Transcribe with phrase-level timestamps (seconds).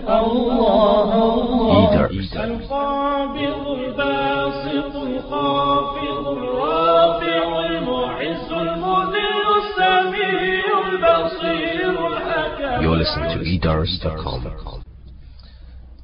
[0.00, 2.06] الله الله.
[2.44, 14.40] القابض الباسط الخافض الرافع المعز المذل السميع البصير الحكم You're listening to eDars.com.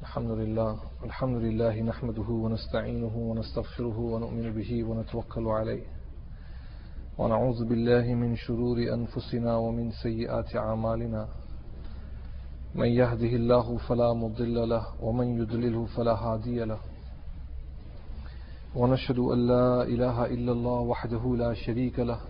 [0.03, 5.83] الحمد لله الحمد لله نحمده ونستعينه ونستغفره ونؤمن به ونتوكل عليه
[7.19, 11.29] ونعوذ بالله من شرور أنفسنا ومن سيئات أعمالنا
[12.75, 16.79] من يهده الله فلا مضل له ومن يضلله فلا هادي له.
[18.77, 22.21] ونشهد أن لا إله إلا الله وحده لا شريك له.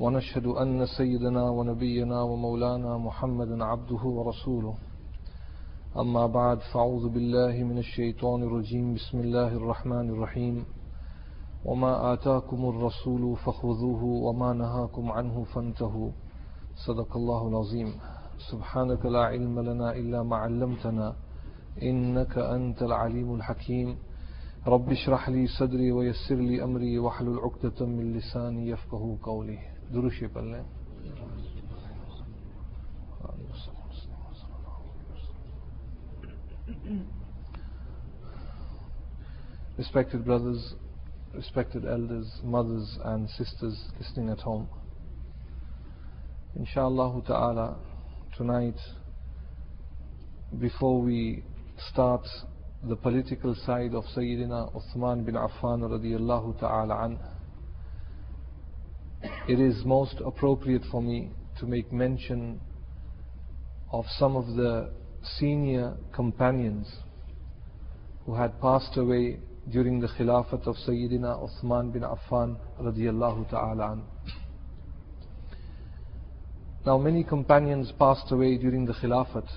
[0.00, 4.74] ونشهد أن سيدنا ونبينا ومولانا محمدا عبده ورسوله.
[5.98, 8.94] أما بعد فأعوذ بالله من الشيطان الرجيم.
[8.94, 10.64] بسم الله الرحمن الرحيم.
[11.64, 16.10] وما آتاكم الرسول فخذوه وما نهاكم عنه فانتهوا.
[16.86, 17.94] صدق الله العظيم.
[18.50, 21.16] سبحانك لا علم لنا إلا ما علمتنا
[21.82, 23.98] إنك أنت العليم الحكيم.
[24.66, 29.58] رب اشرح لي صدري ويسر لي أمري واحلل عقدة من لساني يفقه قولي.
[29.92, 30.64] دروشي بالله
[39.78, 40.74] Respected brothers,
[41.34, 44.68] respected elders, mothers and sisters listening at home.
[46.54, 47.76] Inshallah ta'ala,
[48.36, 48.78] tonight,
[50.58, 51.44] before we
[51.90, 52.22] start
[52.82, 57.18] the political side of Sayyidina Uthman bin Affan radiallahu ta'ala
[59.46, 61.30] it is most appropriate for me
[61.60, 62.58] to make mention
[63.92, 64.90] of some of the
[65.38, 66.88] senior companions
[68.24, 69.38] who had passed away
[69.70, 74.02] during the Khilafat of Sayyidina Uthman bin Affan radiallahu ta'ala an.
[76.84, 79.48] Now many companions passed away during the Khilafat,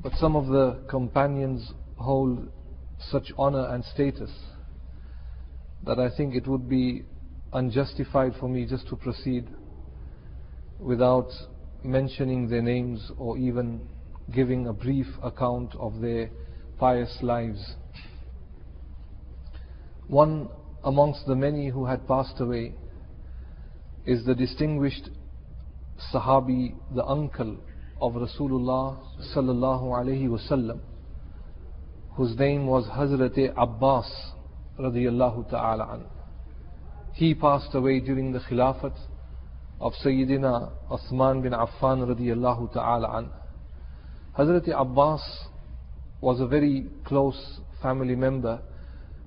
[0.00, 2.48] but some of the companions hold
[3.10, 4.30] such honor and status
[5.82, 7.02] that I think it would be
[7.52, 9.48] unjustified for me just to proceed
[10.78, 11.30] without
[11.82, 13.80] mentioning their names or even
[14.32, 16.30] giving a brief account of their
[16.78, 17.74] pious lives.
[20.06, 20.48] One
[20.84, 22.74] amongst the many who had passed away
[24.06, 25.10] is the distinguished
[26.12, 27.56] Sahabi, the uncle
[28.00, 28.98] of Rasulullah
[29.34, 30.80] sallallahu alaihi wasallam,
[32.16, 34.10] whose name was Hazrat Abbas
[34.78, 36.04] radiyallahu ta'ala an.
[37.14, 38.96] He passed away during the Khilafat
[39.80, 43.30] of Sayyidina Uthman bin Affan radiyallahu ta'ala an.
[44.36, 45.22] Hazrat Abbas
[46.20, 48.60] was a very close family member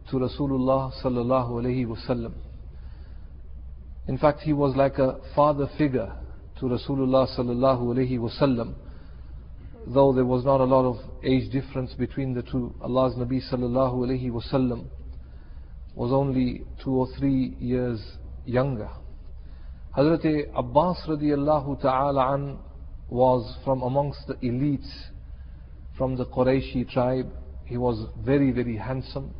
[0.09, 2.33] to Rasulullah sallallahu alaihi wasallam.
[4.07, 6.13] In fact, he was like a father figure
[6.59, 8.75] to Rasulullah sallallahu alaihi wasallam.
[9.87, 13.95] Though there was not a lot of age difference between the two, Allah's Nabi sallallahu
[13.95, 14.87] alaihi wasallam
[15.95, 17.99] was only two or three years
[18.45, 18.89] younger.
[19.97, 22.59] Hazrat Abbas radiallahu ta'ala an
[23.09, 24.89] was from amongst the elites
[25.97, 27.31] from the Qurayshi tribe.
[27.65, 29.33] He was very, very handsome,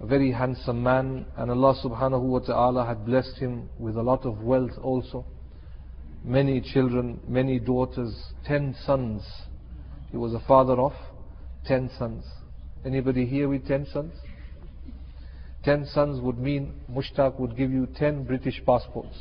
[0.00, 4.24] a very handsome man, and Allah subhanahu wa ta'ala had blessed him with a lot
[4.24, 5.24] of wealth also.
[6.24, 8.14] Many children, many daughters,
[8.44, 9.22] ten sons.
[10.10, 10.92] He was a father of
[11.64, 12.24] ten sons.
[12.84, 14.12] Anybody here with ten sons?
[15.64, 19.16] Ten sons would mean Mushtaq would give you ten British passports.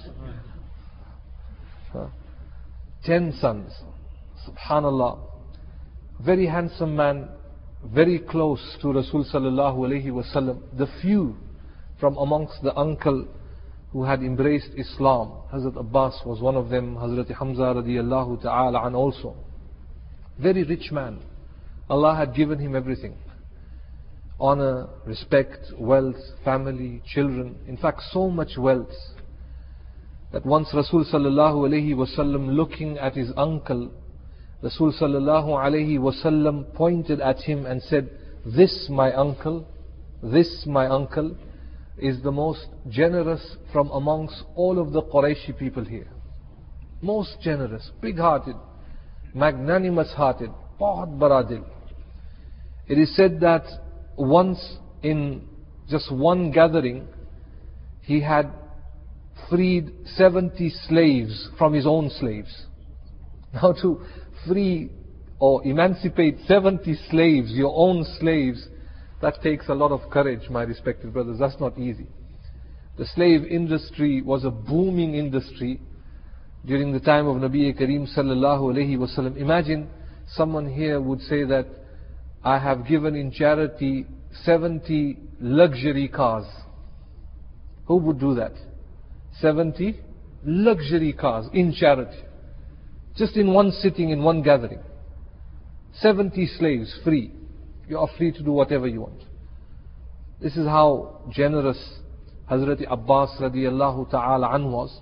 [1.91, 2.07] Huh?
[3.03, 3.72] Ten sons.
[4.47, 5.19] Subhanallah.
[6.24, 7.30] Very handsome man,
[7.86, 10.62] very close to Rasul sallallahu wasallam.
[10.78, 11.36] The few
[12.00, 13.28] from amongst the uncle
[13.92, 15.31] who had embraced Islam.
[15.53, 19.36] Hazrat Abbas was one of them, Hazrat Hamza radiallahu ta'ala also.
[20.40, 21.20] Very rich man.
[21.90, 23.16] Allah had given him everything.
[24.40, 27.58] Honor, respect, wealth, family, children.
[27.68, 28.92] In fact, so much wealth
[30.31, 33.92] that once Rasul sallallahu alayhi wasallam looking at his uncle,
[34.62, 38.10] Rasul sallallahu alayhi wasallam pointed at him and said,
[38.45, 39.66] This my uncle,
[40.22, 41.36] this my uncle
[41.97, 46.07] is the most generous from amongst all of the Qurayshi people here.
[47.01, 48.55] Most generous, big hearted,
[49.33, 51.65] magnanimous hearted, bahut baradil.
[52.88, 53.63] It is said that
[54.17, 55.47] once in
[55.89, 57.07] just one gathering,
[58.01, 58.51] he had
[59.49, 62.65] freed 70 slaves from his own slaves.
[63.53, 64.01] Now to
[64.45, 64.91] free
[65.39, 68.67] or emancipate 70 slaves, your own slaves,
[69.22, 71.40] that takes a lot of courage, my respected brothers.
[71.40, 72.08] That's not easy.
[72.98, 75.80] The slave industry was a booming industry
[76.66, 79.38] during the time of Nabi Kareem sallallahu alayhi wasallam.
[79.38, 79.90] Imagine
[80.34, 81.68] someone here would say that
[82.44, 84.06] I have given in charity
[84.44, 86.46] 70 luxury cars.
[87.86, 88.54] Who would do that?
[89.42, 90.00] 70
[90.46, 92.24] luxury cars in charity.
[93.16, 94.80] Just in one sitting, in one gathering.
[96.02, 97.31] 70 slaves free.
[97.88, 99.24] You are free to do whatever you want.
[100.42, 101.78] This is how generous
[102.51, 105.01] Hazrat Abbas radiallahu ta'ala an was.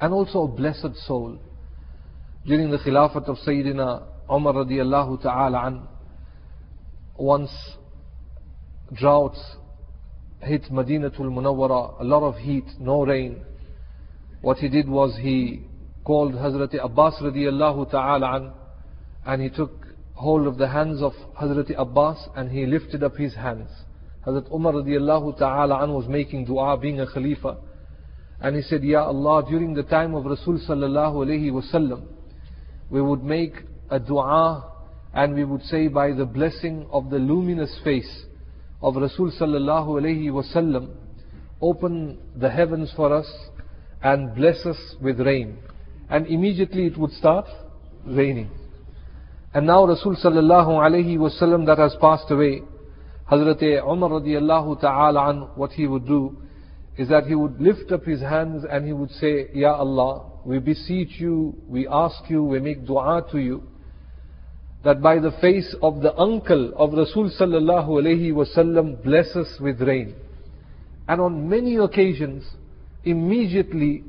[0.00, 1.38] And also a blessed soul.
[2.44, 5.88] During the Khilafat of Sayyidina Umar radiallahu ta'ala an,
[7.16, 7.50] once
[8.92, 9.40] droughts
[10.42, 13.42] hit Madinatul Munawwara, a lot of heat, no rain.
[14.40, 15.62] What he did was he
[16.04, 18.52] called Hazrat Abbas radiallahu ta'ala an,
[19.26, 19.87] and he took
[20.18, 23.70] hold of the hands of Hazrat Abbas and he lifted up his hands.
[24.26, 27.56] Hazrat Umar radiallahu ta'ala an was making dua being a Khalifa.
[28.40, 32.02] And he said, Ya Allah, during the time of Rasul sallallahu alayhi wasallam,
[32.90, 33.54] we would make
[33.90, 34.72] a dua
[35.14, 38.24] and we would say by the blessing of the luminous face
[38.82, 40.96] of Rasul sallallahu alayhi wasallam,
[41.60, 43.32] open the heavens for us
[44.02, 45.58] and bless us with rain.
[46.10, 47.46] And immediately it would start
[48.04, 48.50] raining.
[49.54, 52.62] And now Rasul sallallahu alayhi wasallam that has passed away,
[53.30, 56.36] Hazrat Umar radiallahu ta'ala an, what he would do
[56.96, 60.58] is that he would lift up his hands and he would say, Ya Allah, we
[60.58, 63.62] beseech you, we ask you, we make dua to you,
[64.84, 69.80] that by the face of the uncle of Rasul sallallahu alayhi wasallam bless us with
[69.80, 70.14] rain.
[71.06, 72.44] And on many occasions,
[73.04, 74.04] immediately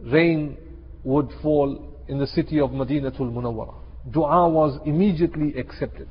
[0.00, 0.56] rain
[1.04, 3.74] would fall in the city of Madinatul Munawwara.
[4.10, 6.08] Dua was immediately accepted.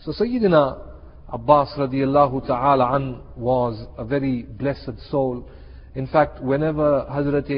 [0.00, 0.88] So Sayyidina
[1.30, 5.48] Abbas radiallahu ta'ala an was a very blessed soul.
[5.94, 7.50] In fact, whenever Hazrat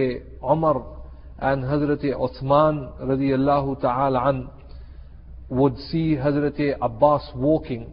[0.42, 0.84] Umar
[1.38, 4.48] and Hazrat Uthman radiallahu ta'ala an
[5.48, 7.92] would see Hazrat Abbas walking,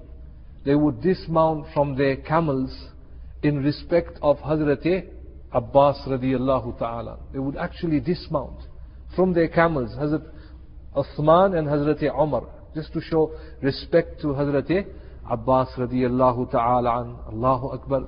[0.66, 2.76] they would dismount from their camels
[3.44, 5.08] in respect of Hazrat
[5.52, 7.20] Abbas radiallahu ta'ala.
[7.34, 8.60] They would actually dismount
[9.16, 10.26] from their camels, Hazrat
[10.98, 14.88] Uthman and Hazrat Umar, just to show respect to Hazrat
[15.30, 17.16] Abbas radiallahu ta'ala an.
[17.34, 18.08] Allahu Akbar.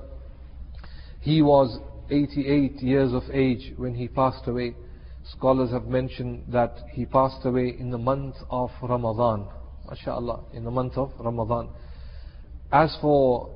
[1.20, 1.78] He was
[2.10, 4.74] 88 years of age when he passed away.
[5.36, 9.46] Scholars have mentioned that he passed away in the month of Ramadan.
[9.90, 11.68] MashaAllah, in the month of Ramadan.
[12.72, 13.50] As for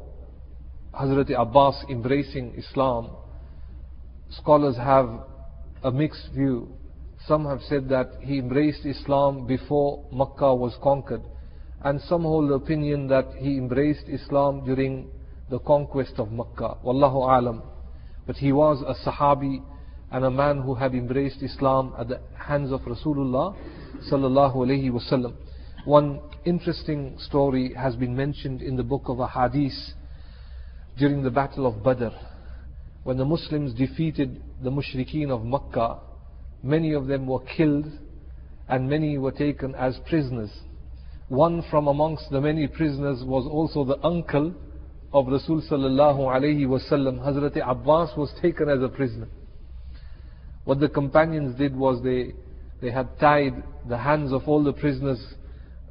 [0.93, 3.11] Hazrat Abbas embracing Islam,
[4.31, 5.09] scholars have
[5.83, 6.69] a mixed view.
[7.27, 11.23] Some have said that he embraced Islam before Makkah was conquered
[11.83, 15.11] and some hold the opinion that he embraced Islam during
[15.51, 16.79] the conquest of Makkah.
[16.85, 17.63] Wallahu alam.
[18.27, 19.63] But he was a Sahabi
[20.11, 23.55] and a man who had embraced Islam at the hands of Rasulullah
[24.11, 25.35] sallallahu alaihi wasallam.
[25.85, 29.93] One interesting story has been mentioned in the book of Ahadith
[30.99, 32.17] during the battle of Badr.
[33.03, 36.01] When the Muslims defeated the mushrikeen of Makkah,
[36.65, 37.87] many of them were killed
[38.69, 40.51] and many were taken as prisoners.
[41.29, 44.55] One from amongst the many prisoners was also the uncle
[45.13, 47.21] of Rasul sallallahu alayhi wasallam.
[47.21, 49.29] Hazrat Abbas was taken as a prisoner.
[50.65, 52.33] What the companions did was they,
[52.81, 55.23] they had tied the hands of all the prisoners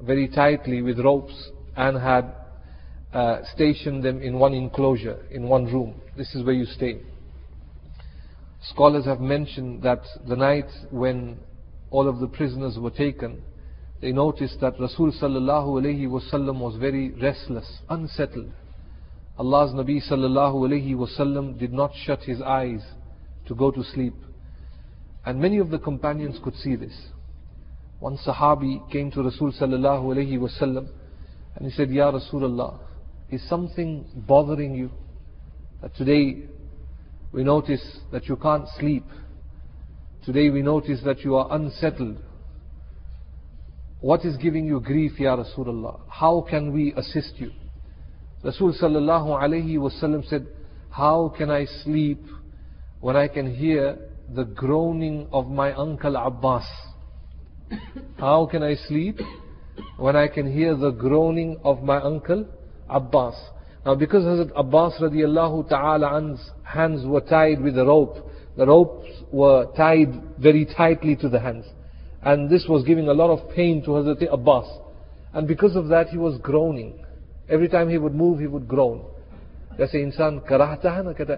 [0.01, 2.33] very tightly with ropes and had
[3.13, 6.01] uh, stationed them in one enclosure, in one room.
[6.17, 6.99] This is where you stay.
[8.69, 11.37] Scholars have mentioned that the night when
[11.91, 13.41] all of the prisoners were taken,
[14.01, 18.51] they noticed that Rasul sallallahu alayhi wasallam was very restless, unsettled.
[19.37, 22.81] Allah's Nabi sallallahu alayhi wasallam did not shut his eyes
[23.47, 24.13] to go to sleep.
[25.25, 26.93] And many of the companions could see this.
[27.99, 30.87] One Sahabi came to Rasul sallallahu alayhi wasallam
[31.55, 32.79] and he said, Ya Rasulullah,
[33.29, 34.89] is something bothering you?
[35.81, 36.43] That today
[37.33, 39.03] we notice that you can't sleep.
[40.23, 42.21] Today we notice that you are unsettled.
[43.99, 46.01] What is giving you grief, Ya Rasulullah?
[46.07, 47.51] How can we assist you?
[48.43, 50.45] Rasul sallallahu alayhi wasallam said,
[50.91, 52.21] How can I sleep
[52.99, 53.97] when I can hear
[54.29, 56.65] the groaning of my uncle Abbas?
[58.19, 59.19] How can I sleep
[59.97, 62.45] when I can hear the groaning of my uncle
[62.89, 63.35] Abbas?
[63.85, 68.17] Now because Hazrat Abbas radiallahu ta'ala's hands were tied with a rope,
[68.55, 71.65] the ropes were tied very tightly to the hands.
[72.21, 74.67] And this was giving a lot of pain to Hazrat Abbas.
[75.33, 77.03] And because of that he was groaning.
[77.49, 79.05] Every time he would move, he would groan.
[79.77, 81.37] جیسے say, insan ہے نا کہتا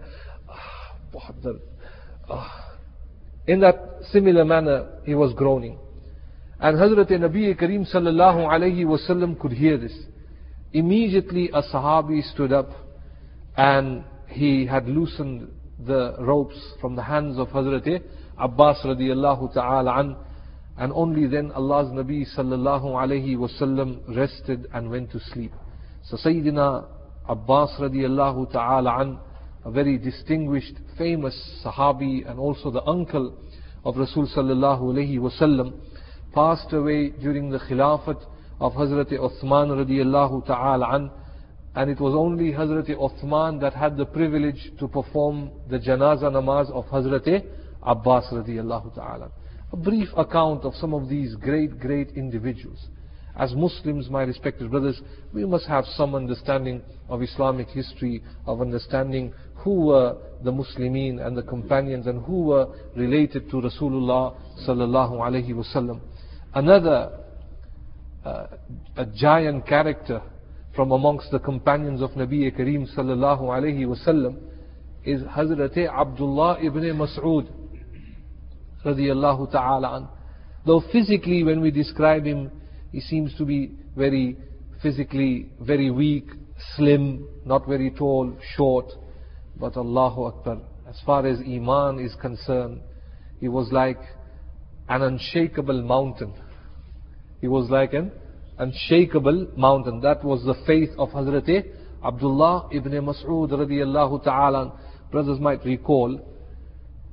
[3.48, 3.76] in that
[4.12, 5.78] similar manner he was groaning
[6.60, 9.94] and Hazrat Nabi Kareem sallallahu alayhi wasallam could hear this
[10.76, 12.70] Immediately a Sahabi stood up
[13.56, 18.04] and he had loosened the ropes from the hands of Hazrat
[18.38, 20.18] Abbas radiallahu ta'ala an,
[20.78, 25.54] and only then Allah's Nabi sallallahu alayhi wasallam rested and went to sleep.
[26.04, 26.86] So Sayyidina
[27.30, 29.18] Abbas radiallahu ta'ala an,
[29.64, 33.38] a very distinguished, famous Sahabi and also the uncle
[33.86, 35.80] of Rasul sallallahu alayhi wasallam,
[36.34, 38.22] passed away during the Khilafat
[38.60, 41.12] of Hazrat Uthman radiallahu ta'ala an,
[41.76, 46.72] and it was only Hazrat Uthman that had the privilege to perform the janaza namaz
[46.72, 47.46] of Hazrat
[47.84, 49.32] Abbas radiallahu ta'ala.
[49.74, 52.88] A brief account of some of these great, great individuals.
[53.38, 55.02] As Muslims, my respected brothers,
[55.34, 61.36] we must have some understanding of Islamic history, of understanding who were the Muslimin and
[61.36, 66.00] the companions and who were related to Rasulullah sallallahu alaihi wasallam.
[66.54, 67.25] Another
[68.26, 68.48] uh,
[68.98, 70.22] a giant character
[70.76, 74.38] from amongst the companions of Nabi Kareem sallallahu alaihi wasallam
[75.04, 77.48] is Hazrat Abdullah ibn Mas'ud
[78.84, 80.08] radiyallahu ta'ala an.
[80.66, 82.52] Though physically when we describe him,
[82.92, 84.38] he seems to be very
[84.82, 86.26] physically very weak,
[86.76, 88.92] slim, not very tall, short.
[89.58, 92.82] But Allahu Akbar, as far as Iman is concerned,
[93.40, 94.00] he was like
[94.90, 96.34] an unshakable mountain.
[97.46, 98.12] He was like an
[98.58, 100.02] unshakable mountain.
[100.02, 101.64] That was the faith of Hazrat
[102.04, 104.74] Abdullah ibn Mas'ud radiallahu ta'ala.
[105.12, 106.20] Brothers might recall,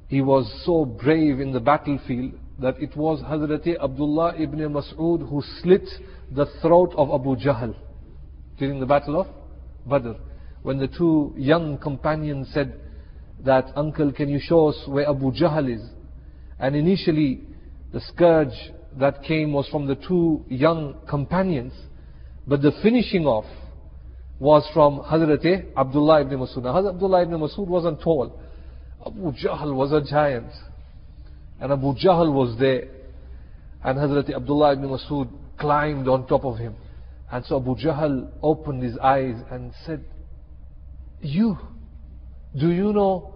[0.09, 5.43] he was so brave in the battlefield that it was Hazrat Abdullah ibn Mas'ud who
[5.61, 5.87] slit
[6.35, 7.75] the throat of Abu Jahl
[8.59, 9.27] during the battle of
[9.87, 10.12] Badr.
[10.62, 12.81] When the two young companions said
[13.45, 15.83] that, Uncle, can you show us where Abu Jahl is?
[16.59, 17.43] And initially,
[17.93, 21.73] the scourge that came was from the two young companions,
[22.47, 23.47] but the finishing off
[24.39, 26.65] was from Hazrat eh, Abdullah ibn Masud.
[26.65, 28.41] Now, Hazrat Abdullah ibn Masud wasn't tall.
[29.07, 30.51] Abu Jahl was a giant.
[31.61, 32.89] And Abu Jahl was there.
[33.85, 36.75] And Hazrat Abdullah ibn Masud climbed on top of him.
[37.31, 40.05] And so Abu Jahl opened his eyes and said,
[41.21, 41.57] You,
[42.59, 43.35] do you know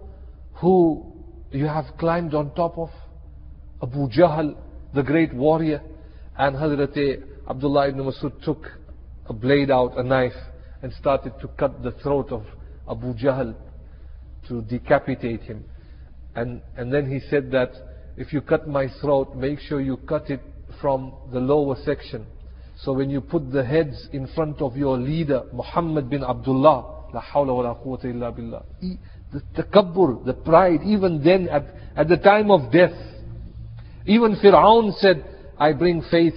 [0.55, 1.13] who
[1.51, 2.89] you have climbed on top of?
[3.81, 4.55] Abu Jahl
[4.93, 5.81] the great warrior.
[6.37, 8.67] And Hazrat eh, Abdullah ibn Masud took
[9.27, 10.33] a blade out, a knife,
[10.81, 12.45] and started to cut the throat of
[12.89, 13.55] Abu Jahl
[14.47, 15.65] to decapitate him.
[16.35, 17.71] And, and then he said that
[18.15, 20.41] if you cut my throat, make sure you cut it
[20.81, 22.25] from the lower section.
[22.79, 27.21] So when you put the heads in front of your leader, Muhammad bin Abdullah, la
[27.21, 28.63] hawla wa la illa billah.
[29.33, 31.65] The takabbur, the pride, even then at,
[31.95, 32.93] at the time of death,
[34.07, 35.23] even Fir'aun said,
[35.59, 36.35] I bring faith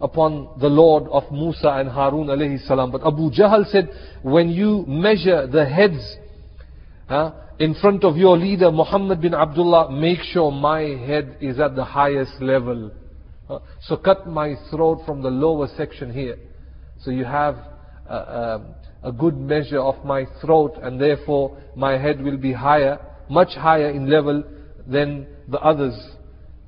[0.00, 2.90] upon the Lord of Musa and Harun alayhi salam.
[2.90, 3.90] But Abu Jahl said,
[4.22, 6.16] when you measure the heads
[7.08, 11.74] huh, in front of your leader Muhammad bin Abdullah, make sure my head is at
[11.76, 12.92] the highest level.
[13.48, 16.38] Uh, so cut my throat from the lower section here.
[17.02, 17.56] So you have
[18.08, 18.74] a, a,
[19.04, 22.98] a good measure of my throat and therefore my head will be higher,
[23.28, 24.44] much higher in level
[24.86, 25.94] than the others.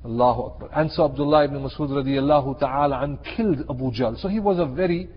[0.05, 0.69] Allahu Akbar.
[0.75, 4.19] And so Abdullah ibn Masud radiallahu ta'ala and killed Abu Jahl.
[4.21, 5.07] So he was a very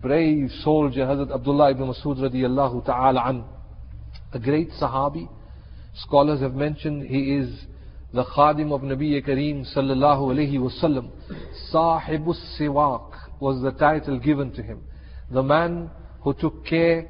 [0.00, 3.44] brave soldier, Hazrat Abdullah ibn Masud radiallahu ta'ala an.
[4.32, 5.28] A great Sahabi.
[5.94, 7.66] Scholars have mentioned he is
[8.12, 11.10] the Khadim of Nabi Kareem sallallahu alayhi wasallam.
[11.72, 14.82] Sahibus Siwak was the title given to him.
[15.30, 15.90] The man
[16.22, 17.08] who took care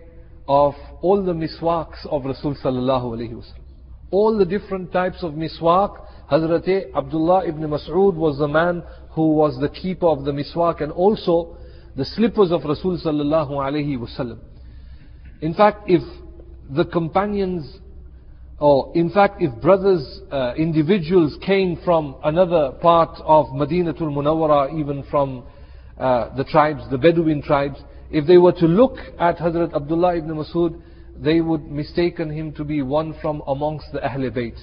[0.48, 3.64] of all the miswaks of Rasul sallallahu alayhi wasallam.
[4.10, 5.96] All the different types of miswak
[6.32, 10.90] Hazrat Abdullah ibn Mas'ud was the man who was the keeper of the miswak and
[10.90, 11.58] also
[11.94, 14.38] the slippers of Rasul sallallahu alaihi wasallam.
[15.42, 16.00] In fact, if
[16.70, 17.76] the companions,
[18.58, 25.04] or in fact, if brothers, uh, individuals came from another part of Madinatul Munawwara, even
[25.10, 25.44] from
[25.98, 27.76] uh, the tribes, the Bedouin tribes,
[28.10, 30.80] if they were to look at Hazrat Abdullah ibn Mas'ud,
[31.14, 34.56] they would mistaken him to be one from amongst the Ahl Bayt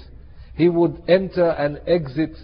[0.56, 2.36] he would enter and exit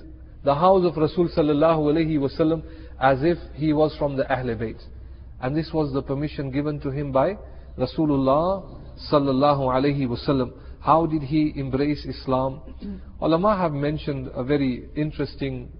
[0.44, 2.64] the house of Rasul sallallahu alaihi wasallam
[3.00, 4.82] as if he was from the Ahl Bayt.
[5.42, 7.36] And this was the permission given to him by
[7.78, 8.64] Rasulullah
[9.12, 10.54] sallallahu alaihi wasallam.
[10.80, 12.62] How did he embrace Islam?
[13.22, 15.72] Ulama have mentioned a very interesting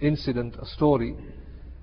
[0.00, 1.14] incident, a story.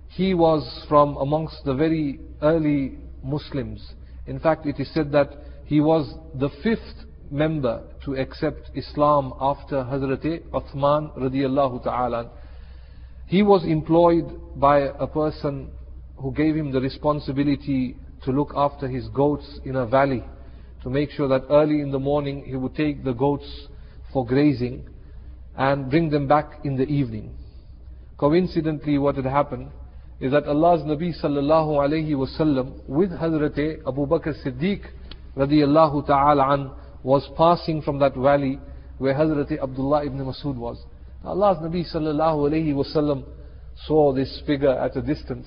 [0.10, 3.94] He was from amongst the very early Muslims.
[4.28, 5.30] In fact, it is said that
[5.66, 12.30] he was the fifth member to accept Islam after Hazrat Uthman radiallahu ta'ala.
[13.28, 15.70] He was employed by a person
[16.18, 20.24] who gave him the responsibility to look after his goats in a valley,
[20.84, 23.68] to make sure that early in the morning he would take the goats
[24.14, 24.88] for grazing
[25.58, 27.36] and bring them back in the evening.
[28.18, 29.70] Coincidentally, what had happened
[30.20, 34.84] is that Allah's Nabi sallallahu alayhi wasallam with Hazrat Abu Bakr Siddiq
[35.36, 36.74] radiallahu ta'ala
[37.06, 38.60] was passing from that valley
[38.98, 40.84] where Hazrat Abdullah ibn Masud was.
[41.24, 43.24] Allah's Nabi sallallahu alayhi wasallam
[43.86, 45.46] saw this figure at a distance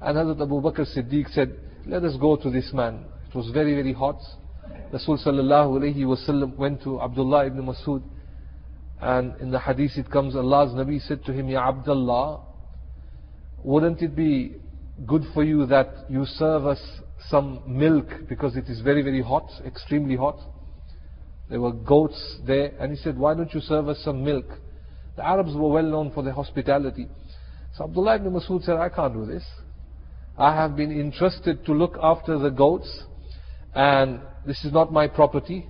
[0.00, 3.04] and Hazrat Abu Bakr Siddiq said, let us go to this man.
[3.28, 4.18] It was very, very hot.
[4.92, 8.02] Rasul sallallahu alayhi wasallam went to Abdullah ibn Masud
[9.00, 12.40] and in the hadith it comes, Allah's Nabi said to him, Ya Abdullah,
[13.62, 14.56] wouldn't it be
[15.06, 16.80] good for you that you serve us
[17.28, 20.40] some milk because it is very, very hot, extremely hot?
[21.50, 24.46] There were goats there, and he said, Why don't you serve us some milk?
[25.16, 27.06] The Arabs were well known for their hospitality.
[27.76, 29.44] So Abdullah ibn Masud said, I can't do this.
[30.38, 33.04] I have been entrusted to look after the goats,
[33.74, 35.68] and this is not my property.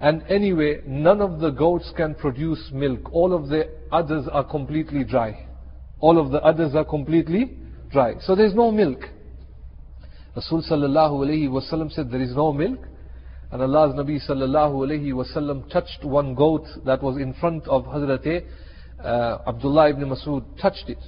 [0.00, 3.12] And anyway, none of the goats can produce milk.
[3.12, 5.46] All of the others are completely dry.
[6.00, 7.56] All of the others are completely
[7.90, 8.14] dry.
[8.20, 9.00] So there's no milk.
[10.36, 12.80] Rasul sallallahu alayhi said there is no milk.
[13.54, 18.44] And Allah's Nabi sallallahu alayhi wasallam touched one goat that was in front of Hazrat
[19.00, 20.98] uh, Abdullah ibn Masud, touched it.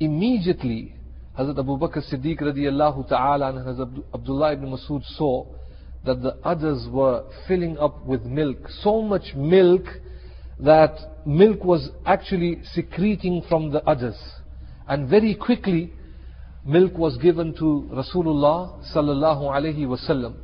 [0.00, 0.94] Immediately,
[1.38, 5.44] Hazrat Abu Bakr Siddiq radiallahu ta'ala and Hazrat Abdullah ibn Masud saw
[6.06, 8.56] that the others were filling up with milk.
[8.80, 9.82] So much milk
[10.58, 14.16] that milk was actually secreting from the others.
[14.88, 15.92] And very quickly,
[16.64, 20.36] milk was given to Rasulullah sallallahu alaihi wasallam.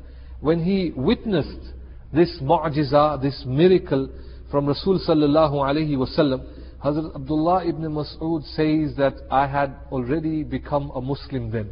[0.43, 1.73] When he witnessed
[2.13, 4.09] this mu'jiza, this miracle
[4.51, 6.45] from Rasul sallallahu alaihi wasallam,
[6.85, 11.71] Hazrat Abdullah ibn Mas'ud says that I had already become a Muslim then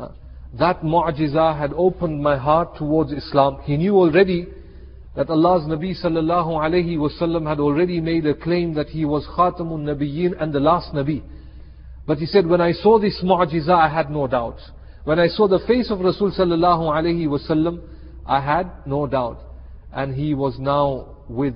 [0.00, 0.08] uh,
[0.58, 3.58] that mu'jiza had opened my heart towards Islam.
[3.64, 4.46] He knew already
[5.14, 9.84] that Allah's Nabi sallallahu alayhi wasallam had already made a claim that he was Khatamun
[9.84, 11.22] Nabiyyin and the last Nabi.
[12.06, 14.56] But he said, when I saw this mu'jiza, I had no doubt.
[15.04, 17.80] When I saw the face of Rasul sallallahu alayhi wasallam,
[18.26, 19.40] I had no doubt.
[19.92, 21.54] And he was now with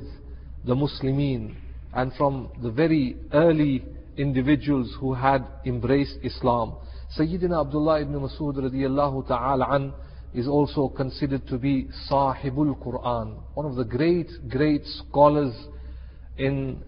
[0.65, 1.55] the Muslimin
[1.95, 3.85] and from the very early
[4.17, 6.77] individuals who had embraced Islam.
[7.19, 9.93] Sayyidina Abdullah ibn Masud radiallahu ta'ala an
[10.35, 15.55] is also considered to be Sahibul Quran, one of the great, great scholars
[16.39, 16.83] in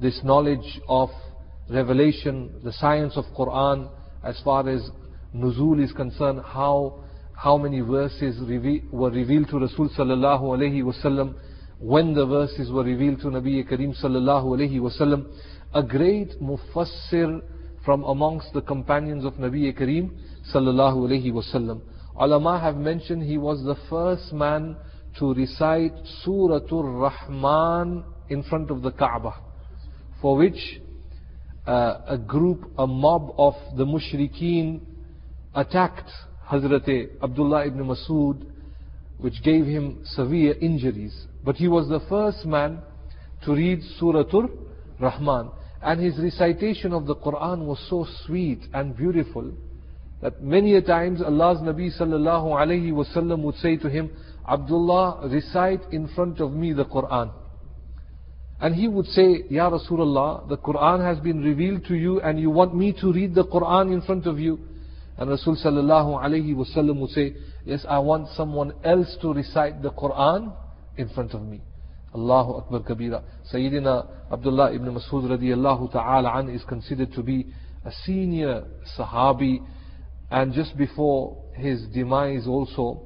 [0.00, 1.10] this knowledge of
[1.70, 3.88] revelation, the science of Quran,
[4.24, 4.82] as far as
[5.34, 8.40] nuzul is concerned, how how many verses
[8.90, 11.34] were revealed to Rasul sallallahu alaihi wasallam,
[11.78, 15.26] when the verses were revealed to Nabi Kareem sallallahu alaihi wasallam,
[15.72, 17.40] a great mufassir
[17.84, 20.10] from amongst the companions of Nabi Kareem
[20.52, 21.80] sallallahu alaihi wasallam.
[22.20, 24.76] Ulama have mentioned he was the first man
[25.20, 25.94] to recite
[26.26, 29.34] Suratul Rahman in front of the Kaaba,
[30.20, 30.80] for which
[31.68, 34.80] uh, a group, a mob of the mushrikeen
[35.54, 36.10] attacked
[36.50, 38.46] Hazrat Abdullah ibn Masud,
[39.18, 41.26] which gave him severe injuries.
[41.44, 42.80] But he was the first man
[43.44, 44.50] to read Suratul
[45.00, 45.50] Rahman.
[45.82, 49.52] And his recitation of the Quran was so sweet and beautiful
[50.20, 54.10] that many a times Allah's Nabi sallallahu alayhi wasallam would say to him,
[54.48, 57.30] Abdullah, recite in front of me the Quran.
[58.60, 62.50] And he would say, Ya Rasulullah, the Quran has been revealed to you and you
[62.50, 64.58] want me to read the Quran in front of you.
[65.18, 69.90] And Rasul sallallahu alayhi wasallam would say, Yes, I want someone else to recite the
[69.90, 70.54] Quran
[70.96, 71.60] in front of me.
[72.14, 73.22] Allahu Akbar Kabira.
[73.52, 77.46] Sayyidina Abdullah ibn Masud radiallahu ta'ala an is considered to be
[77.84, 78.64] a senior
[78.96, 79.58] Sahabi
[80.30, 83.02] and just before his demise also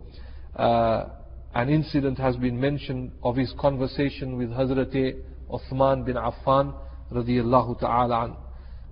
[0.57, 1.07] uh,
[1.55, 5.17] an incident has been mentioned of his conversation with Hazrat
[5.51, 6.75] Uthman bin Affan
[7.11, 8.37] radiallahu ta'ala an.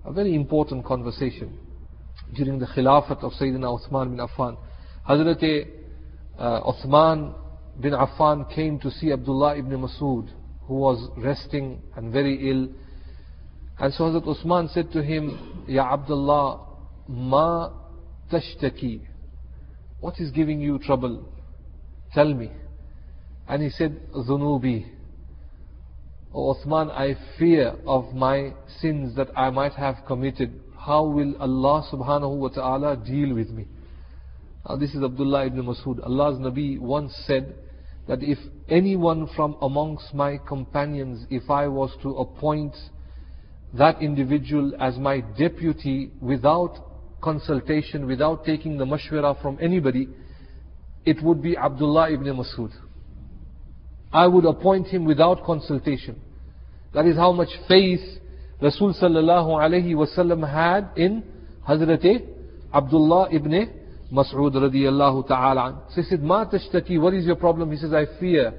[0.05, 1.57] A very important conversation
[2.33, 4.57] during the Khilafat of Sayyidina Uthman bin Affan.
[5.07, 5.67] Hazrat
[6.37, 7.33] uh, Uthman
[7.79, 10.29] bin Affan came to see Abdullah ibn Masud,
[10.61, 12.69] who was resting and very ill.
[13.79, 16.67] And so Hazrat Usman said to him, Ya Abdullah,
[17.07, 17.71] ma
[18.31, 19.01] tashtaki.
[19.99, 21.27] What is giving you trouble?
[22.13, 22.51] Tell me.
[23.47, 24.89] And he said, Zunubi.
[26.33, 30.59] O Uthman, I fear of my sins that I might have committed.
[30.85, 33.67] How will Allah subhanahu wa ta'ala deal with me?
[34.67, 36.03] Now this is Abdullah ibn Masud.
[36.03, 37.53] Allah's Nabi once said
[38.07, 42.75] that if anyone from amongst my companions, if I was to appoint
[43.75, 46.77] that individual as my deputy without
[47.21, 50.07] consultation, without taking the mashwara from anybody,
[51.05, 52.71] it would be Abdullah ibn Masud.
[54.11, 56.19] I would appoint him without consultation.
[56.95, 58.01] That is how much faith
[58.61, 61.23] Rasul sallallahu alayhi wasallam had in
[61.67, 62.27] Hazrat
[62.73, 63.53] Abdullah ibn
[64.11, 65.83] Mas'ud radiyallahu ta'ala.
[65.89, 67.71] So he said, Ma tashtaki, what is your problem?
[67.71, 68.53] He says, I fear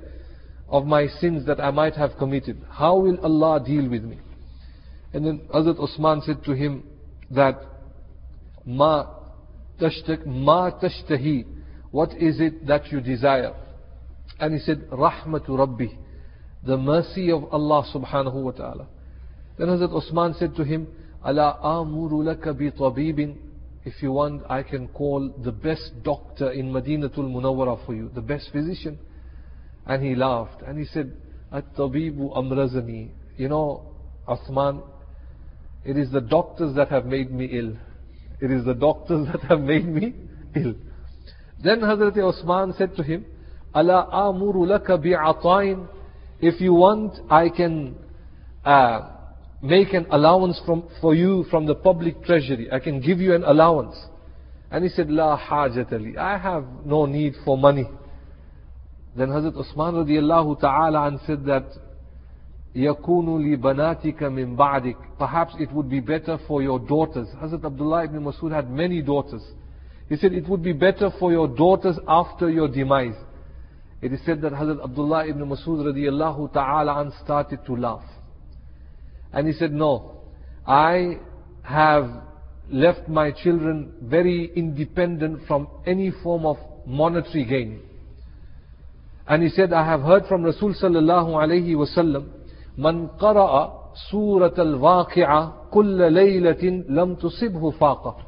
[0.69, 2.61] of my sins that I might have committed.
[2.71, 4.19] How will Allah deal with me?
[5.12, 6.85] And then Hazrat Osman said to him
[7.31, 7.61] that,
[8.65, 9.07] Ma
[9.81, 11.45] tashtak, ma tashtahi,
[11.91, 13.55] what is it that you desire?
[14.41, 15.87] And he said, Rahmatu Rabbi,
[16.65, 18.87] the mercy of Allah subhanahu wa ta'ala.
[19.59, 20.88] Then Hazrat Osman said to him,
[21.25, 23.37] Ala amuru bi tabibin.
[23.85, 28.21] If you want, I can call the best doctor in Madinatul Munawwara for you, the
[28.21, 28.99] best physician.
[29.87, 31.12] And he laughed and he said,
[31.53, 33.11] At-tabibu amrazani.
[33.37, 33.83] You know,
[34.29, 34.83] Osman,
[35.85, 37.77] it is the doctors that have made me ill.
[38.41, 40.15] It is the doctors that have made me
[40.55, 40.75] ill.
[41.62, 43.25] Then Hazrat Osman said to him,
[43.75, 45.88] Ala amuru laka bi'atain.
[46.41, 47.97] If you want, I can
[48.65, 49.12] uh,
[49.62, 52.70] make an allowance from, for you from the public treasury.
[52.72, 53.96] I can give you an allowance.
[54.70, 56.18] And he said, La hajatali.
[56.18, 57.90] I have no need for money.
[59.16, 61.66] Then Hazrat Usman radiallahu ta'ala said that,
[62.76, 67.28] يَكُونُ لِبَنَاتِكَ مِنْ بَعْدِكَ Perhaps it would be better for your daughters.
[67.42, 69.42] Hazrat Abdullah ibn Masud had many daughters.
[70.10, 73.16] He said it would be better for your daughters after your demise.
[74.02, 78.04] It is said that Hazrat Abdullah ibn Masud radiallahu ta'ala started to laugh.
[79.33, 80.23] And he said, no,
[80.66, 81.18] I
[81.62, 82.11] have
[82.71, 87.81] left my children very independent from any form of monetary gain.
[89.27, 92.29] And he said, I have heard from Rasul sallallahu alayhi wasallam,
[92.77, 98.25] man qara'a surat al-waqi'a kulla laylatin lam tusibhu faqa.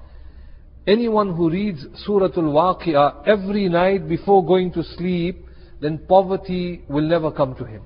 [0.86, 5.46] Anyone who reads Suratul Waqia every night before going to sleep,
[5.80, 7.82] then poverty will never come to him.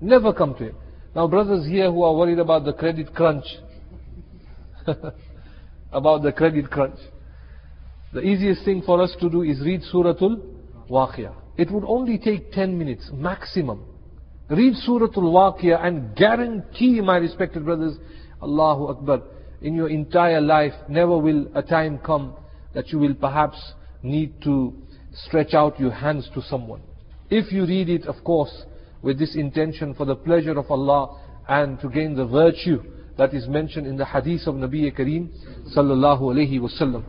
[0.00, 0.76] Never come to him.
[1.14, 3.44] Now brothers here who are worried about the credit crunch,
[5.92, 6.98] about the credit crunch,
[8.14, 10.40] the easiest thing for us to do is read Suratul
[10.90, 11.34] Waqiyah.
[11.58, 13.84] It would only take 10 minutes maximum.
[14.48, 17.96] Read Suratul Waqiyah and guarantee, my respected brothers,
[18.42, 19.22] Allahu Akbar,
[19.60, 22.34] in your entire life, never will a time come
[22.74, 23.58] that you will perhaps
[24.02, 24.74] need to
[25.12, 26.82] stretch out your hands to someone.
[27.30, 28.64] If you read it, of course,
[29.02, 32.82] with this intention for the pleasure of Allah and to gain the virtue
[33.18, 35.28] that is mentioned in the hadith of Nabi Kareem
[35.76, 37.04] sallallahu alayhi wasallam.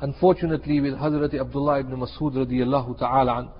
[0.00, 3.52] Unfortunately, with Hazrat Abdullah ibn Masud radiallahu ta'ala,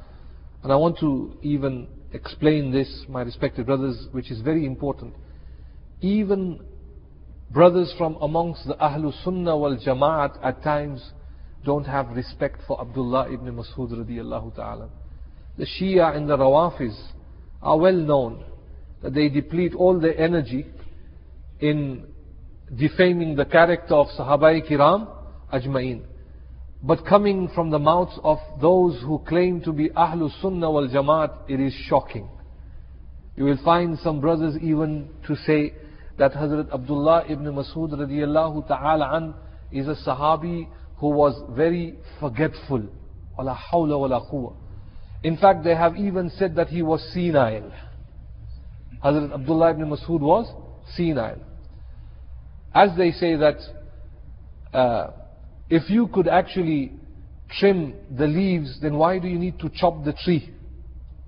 [0.62, 5.14] and I want to even explain this, my respected brothers, which is very important.
[6.00, 6.60] Even
[7.50, 11.12] brothers from amongst the Ahlul Sunnah wal Jama'at at times
[11.64, 14.88] don't have respect for Abdullah ibn Masud radiallahu ta'ala.
[15.56, 16.96] The Shia and the Rawafiz
[17.64, 18.44] are well known
[19.02, 20.66] that they deplete all their energy
[21.60, 22.06] in
[22.76, 25.08] defaming the character of Sahabai Kiram
[25.52, 26.02] Ajma'in.
[26.82, 31.48] But coming from the mouths of those who claim to be Ahlul Sunnah wal Jamaat,
[31.48, 32.28] it is shocking.
[33.36, 35.74] You will find some brothers even to say
[36.18, 39.34] that Hazrat Abdullah ibn Masud radiallahu ta'ala an
[39.72, 42.86] is a Sahabi who was very forgetful.
[43.36, 44.54] Wala hawla wala quwwah.
[45.24, 47.72] In fact, they have even said that he was senile.
[49.02, 50.46] Hazrat Abdullah ibn Masud was
[50.94, 51.38] senile.
[52.74, 53.56] As they say that
[54.74, 55.12] uh,
[55.70, 56.92] if you could actually
[57.58, 60.52] trim the leaves, then why do you need to chop the tree?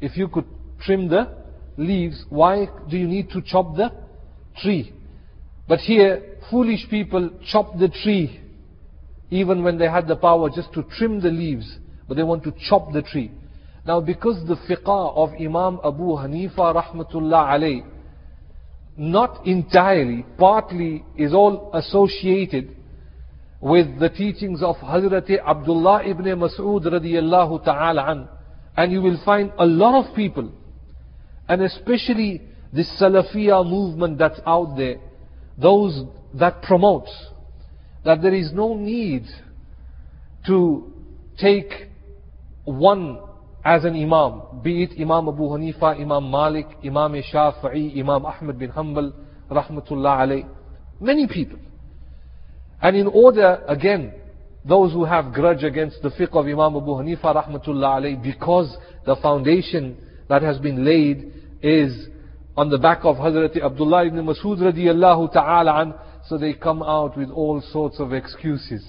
[0.03, 0.45] If you could
[0.85, 1.35] trim the
[1.79, 3.91] leaves, why do you need to chop the
[4.61, 4.93] tree?
[5.67, 8.43] But here, foolish people chop the tree,
[9.31, 12.53] even when they had the power just to trim the leaves, but they want to
[12.69, 13.31] chop the tree.
[13.87, 17.85] Now because the fiqh of Imam Abu Hanifa rahmatullah alayh,
[18.97, 22.75] not entirely, partly is all associated
[23.61, 28.29] with the teachings of Hazrat Abdullah ibn Mas'ud radiyallahu ta'ala an.
[28.77, 30.53] And you will find a lot of people,
[31.49, 34.97] and especially this Salafiyah movement that's out there,
[35.57, 37.13] those that promotes
[38.05, 39.25] that there is no need
[40.47, 40.93] to
[41.39, 41.89] take
[42.65, 43.19] one
[43.67, 48.71] as an Imam, be it Imam Abu Hanifa, Imam Malik, Imam Shafi'i, Imam Ahmad bin
[48.71, 49.13] Hanbal,
[49.51, 50.49] Rahmatullah alayh.
[51.01, 51.59] Many people.
[52.81, 54.15] And in order, again,
[54.65, 59.17] those who have grudge against the fiqh of Imam Abu Hanifa, Rahmatullah alayh, because the
[59.17, 59.97] foundation
[60.29, 62.07] that has been laid is
[62.57, 65.95] on the back of Hazrat Abdullah ibn Masud radiallahu ta'ala an,
[66.29, 68.87] so they come out with all sorts of excuses.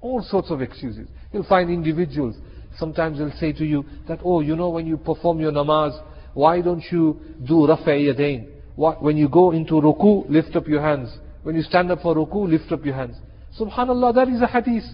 [0.00, 1.06] All sorts of excuses.
[1.32, 2.34] You'll find individuals,
[2.78, 6.00] sometimes they'll say to you that, oh, you know when you perform your namaz,
[6.34, 8.48] why don't you do rafa' yadain?
[8.76, 11.16] When you go into ruku, lift up your hands.
[11.42, 13.16] When you stand up for ruku, lift up your hands.
[13.58, 14.84] Subhanallah, that is a hadith.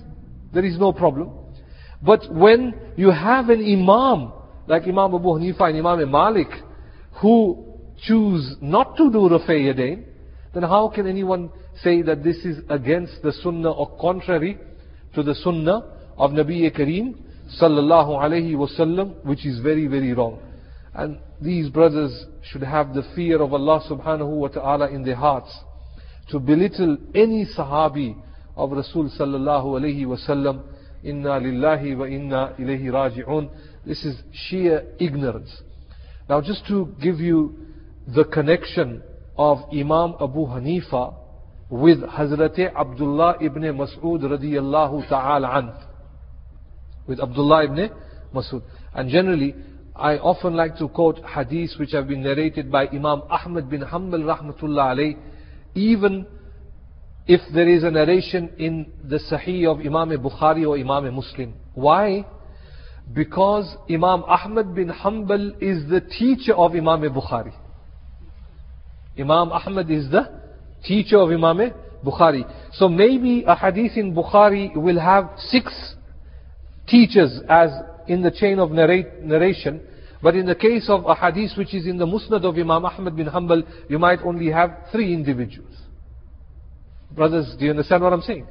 [0.52, 1.32] There is no problem.
[2.02, 4.32] But when you have an imam,
[4.66, 6.48] like Imam Abu Hanifa and Imam Malik,
[7.22, 10.04] who choose not to do rafa' yadain,
[10.52, 11.50] then how can anyone
[11.82, 14.58] say that this is against the sunnah or contrary
[15.14, 15.82] to the sunnah
[16.16, 17.14] of Nabi Kareem
[17.58, 20.38] sallallahu alayhi wasallam, which is very, very wrong.
[20.94, 25.56] And these brothers should have the fear of Allah subhanahu wa ta'ala in their hearts
[26.30, 28.16] to belittle any sahabi
[28.56, 30.62] of Rasul sallallahu alayhi wasallam.
[31.02, 33.48] Inna lillahi wa inna ilayhi raji'un.
[33.86, 35.62] This is sheer ignorance.
[36.28, 37.56] Now just to give you
[38.06, 39.02] the connection
[39.36, 41.14] of Imam Abu Hanifa
[41.70, 45.72] with Hazrat Abdullah ibn Mas'ud radiyallahu ta'ala an.
[47.06, 47.90] With Abdullah ibn
[48.34, 48.62] Mas'ud.
[48.94, 49.54] And generally,
[49.96, 54.22] I often like to quote hadiths which have been narrated by Imam Ahmad bin Hanbal
[54.22, 55.16] rahmatullah alayh,
[55.74, 56.26] even
[57.26, 61.54] if there is a narration in the Sahih of Imam Bukhari or Imam Muslim.
[61.74, 62.24] Why?
[63.12, 67.52] Because Imam Ahmad bin Hanbal is the teacher of Imam Bukhari.
[69.18, 70.40] Imam Ahmad is the
[70.84, 71.72] teacher of Imam
[72.04, 72.44] Bukhari.
[72.72, 75.94] So maybe a hadith in Bukhari will have six
[76.90, 77.70] teachers as
[78.08, 79.80] in the chain of narrate, narration.
[80.22, 83.16] But in the case of a hadith which is in the Musnad of Imam Ahmad
[83.16, 85.74] bin Hanbal, you might only have three individuals.
[87.12, 88.46] Brothers, do you understand what I'm saying?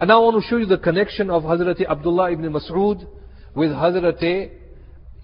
[0.00, 3.06] And now I want to show you the connection of Hazrat Abdullah ibn Mas'ud
[3.54, 4.50] with Hazrat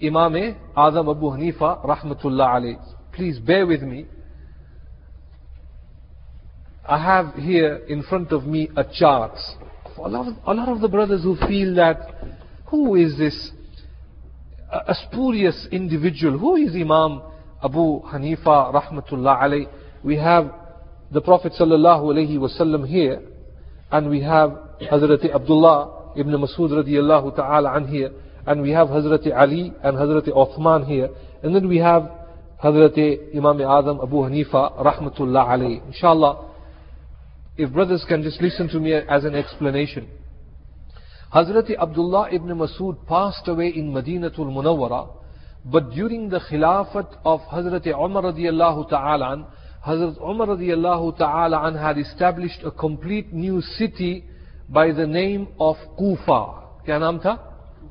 [0.03, 0.33] Imam
[0.77, 2.95] Azam Abu Hanifa rahmatullah alayh.
[3.13, 4.07] Please bear with me.
[6.87, 9.37] I have here in front of me a chart.
[9.97, 11.99] A lot, of, a lot of the brothers who feel that,
[12.67, 13.53] who is this
[14.73, 16.37] a, spurious individual?
[16.37, 17.23] Who is Imam
[17.63, 19.69] Abu Hanifa rahmatullah alayh?
[20.03, 20.53] We have
[21.13, 23.23] the Prophet sallallahu alayhi wasallam here,
[23.93, 24.51] and we have
[24.91, 28.11] Hazrat Abdullah ibn Masud radiallahu ta'ala an here,
[28.47, 31.09] and we have Hazrat Ali and Hazrat Uthman here,
[31.45, 32.11] and then we have
[32.63, 32.99] Hazrat
[33.33, 35.87] Imam Azam Abu Hanifa rahmatullah alayhi.
[35.87, 36.51] Inshallah,
[37.57, 40.09] if brothers can just listen to me as an explanation.
[41.33, 45.09] Hazrat Abdullah ibn Masud passed away in Madinatul Munawwara,
[45.65, 49.49] but during the Khilafat of Hazrat Umar radiallahu ta'ala
[49.87, 54.25] Hazrat Umar radiallahu ta'ala had established a complete new city
[54.69, 56.63] by the name of Kufa.
[56.87, 57.39] Kya naam tha?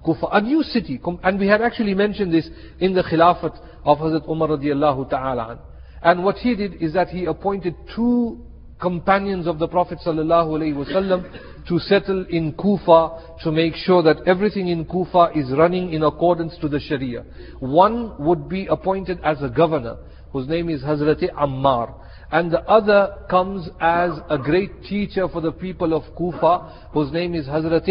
[0.03, 0.27] Kufa.
[0.31, 0.99] A new city.
[1.23, 2.49] And we had actually mentioned this
[2.79, 5.59] in the Khilafat of Hazrat Umar radiallahu ta'ala
[6.01, 8.43] And what he did is that he appointed two
[8.83, 14.83] companions of the Prophet ﷺ to settle in Kufa to make sure that everything in
[14.83, 17.23] Kufa is running in accordance to the Sharia.
[17.61, 19.95] One would be appointed as a governor,
[20.33, 21.93] whose name is Hazrat Ammar.
[22.29, 27.35] And the other comes as a great teacher for the people of Kufa, whose name
[27.35, 27.87] is Hazrat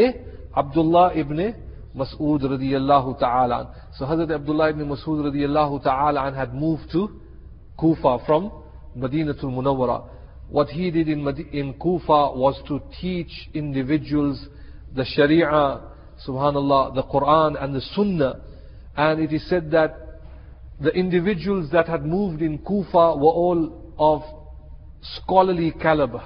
[0.54, 1.54] Abdullah ibn
[1.96, 3.74] Mas'ud radiyallahu ta'ala.
[3.96, 7.18] So Hazrat Abdullah ibn Mas'ud radiyallahu ta'ala had moved to
[7.80, 8.52] Kufa from
[8.94, 10.10] Madinatul Munawwara
[10.52, 14.48] what he did in, in Kufa was to teach individuals
[14.94, 15.80] the Sharia,
[16.28, 18.42] subhanallah, the Quran and the Sunnah.
[18.94, 19.96] And it is said that
[20.78, 24.22] the individuals that had moved in Kufa were all of
[25.00, 26.22] scholarly caliber.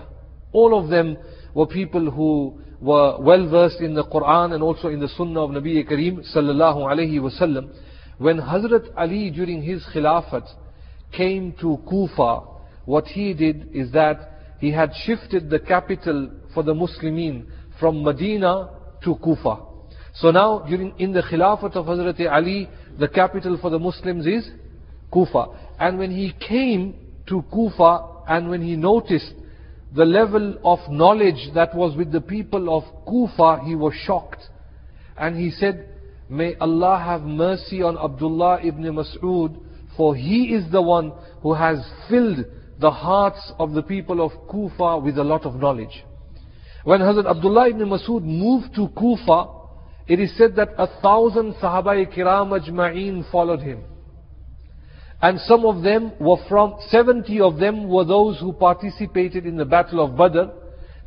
[0.50, 1.16] All of them
[1.54, 5.50] were people who were well versed in the Quran and also in the Sunnah of
[5.50, 7.72] Nabi Kareem sallallahu alayhi wasallam.
[8.18, 10.48] When Hazrat Ali during his Khilafat
[11.12, 12.55] came to Kufa,
[12.86, 17.46] what he did is that he had shifted the capital for the Muslimin
[17.78, 18.70] from Medina
[19.04, 19.58] to Kufa.
[20.14, 24.48] So now, during, in the Khilafat of Hazrat Ali, the capital for the Muslims is
[25.12, 25.46] Kufa.
[25.78, 26.94] And when he came
[27.28, 29.32] to Kufa and when he noticed
[29.94, 34.42] the level of knowledge that was with the people of Kufa, he was shocked.
[35.18, 35.88] And he said,
[36.28, 39.56] May Allah have mercy on Abdullah ibn Mas'ud,
[39.96, 42.44] for he is the one who has filled
[42.78, 46.04] the hearts of the people of Kufa with a lot of knowledge.
[46.84, 49.46] When Hazrat Abdullah ibn Masud moved to Kufa,
[50.06, 53.82] it is said that a thousand Sahaba Kiram Ajma'een followed him.
[55.20, 59.64] And some of them were from, 70 of them were those who participated in the
[59.64, 60.52] battle of Badr.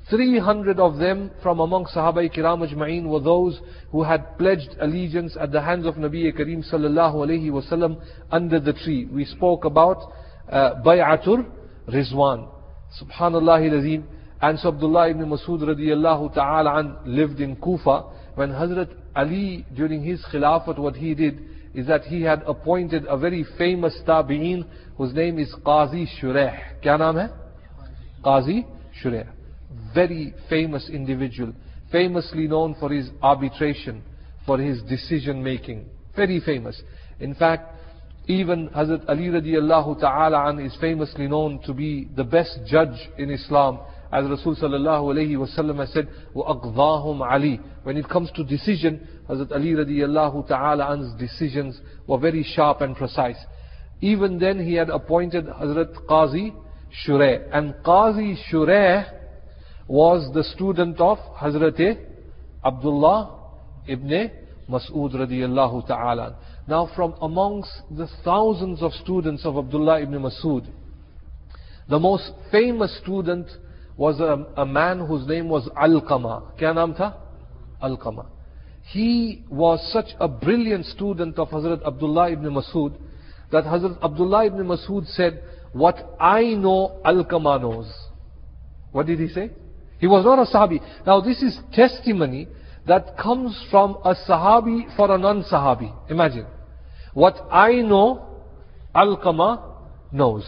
[0.10, 3.60] 300 of them from among Sahaba Kiram Ajma'een were those
[3.92, 8.02] who had pledged allegiance at the hands of Nabi Kareem sallallahu alayhi wasallam
[8.32, 9.06] under the tree.
[9.06, 10.12] We spoke about
[10.52, 11.46] uh, Bay'atur
[11.92, 12.48] Rizwan.
[13.02, 14.08] Subhanallah Azim.
[14.42, 18.04] And so Abdullah ibn Masud radiallahu ta'ala an lived in Kufa.
[18.36, 21.42] When Hazrat Ali, during his Khilafat, what he did
[21.74, 24.66] is that he had appointed a very famous tabi'een
[24.98, 26.82] whose name is Qazi Shureh.
[26.82, 27.36] Kya naam hai?
[28.24, 28.66] Qazi
[29.04, 29.28] Shureh.
[29.94, 31.54] Very famous individual.
[31.92, 34.04] Famously known for his arbitration,
[34.46, 35.86] for his decision making.
[36.16, 36.82] Very famous.
[37.20, 37.76] In fact,
[38.29, 43.31] even Hazrat Ali radiallahu ta'ala an is famously known to be the best judge in
[43.31, 43.81] Islam.
[44.11, 47.61] As Rasul sallallahu alayhi wasallam has said, وَأَقْضَاهُمْ Ali.
[47.83, 52.97] When it comes to decision, Hazrat Ali radiallahu ta'ala an's decisions were very sharp and
[52.97, 53.37] precise.
[54.01, 56.55] Even then he had appointed Hazrat Qazi
[57.07, 57.49] Shureh.
[57.53, 59.07] And Qazi Shureh
[59.87, 61.99] was the student of Hazrat
[62.65, 63.39] Abdullah
[63.87, 64.31] ibn
[64.70, 66.36] Mas'ud radiallahu ta'ala.
[66.68, 70.68] Now from amongst the thousands of students of Abdullah ibn Mas'ud,
[71.88, 73.48] the most famous student
[73.98, 76.58] was a, a man whose name was Alqama.
[76.58, 77.18] Kya naam tha?
[77.84, 78.28] Alqama.
[78.92, 82.96] He was such a brilliant student of Hazrat Abdullah ibn Masud
[83.52, 87.92] that Hazrat Abdullah ibn Masud said, What I know, Alqama knows.
[88.92, 89.52] What did he say?
[90.00, 90.80] He was not a Sahabi.
[91.06, 92.48] Now this is testimony
[92.90, 96.10] that comes from a Sahabi for a non-Sahabi.
[96.10, 96.48] Imagine.
[97.14, 98.44] What I know,
[98.96, 99.62] Alqama
[100.12, 100.44] knows.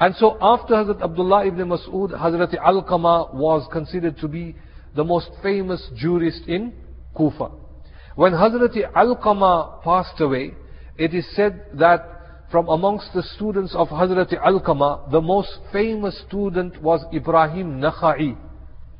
[0.00, 4.56] And so after Hazrat Abdullah ibn Mas'ud, Hazrat Alqama was considered to be
[4.94, 6.72] the most famous jurist in
[7.14, 7.50] Kufa.
[8.14, 10.54] When Hazrat Alqama passed away,
[10.96, 16.80] it is said that from amongst the students of Hazrat Alqama, the most famous student
[16.80, 18.38] was Ibrahim Nakhai.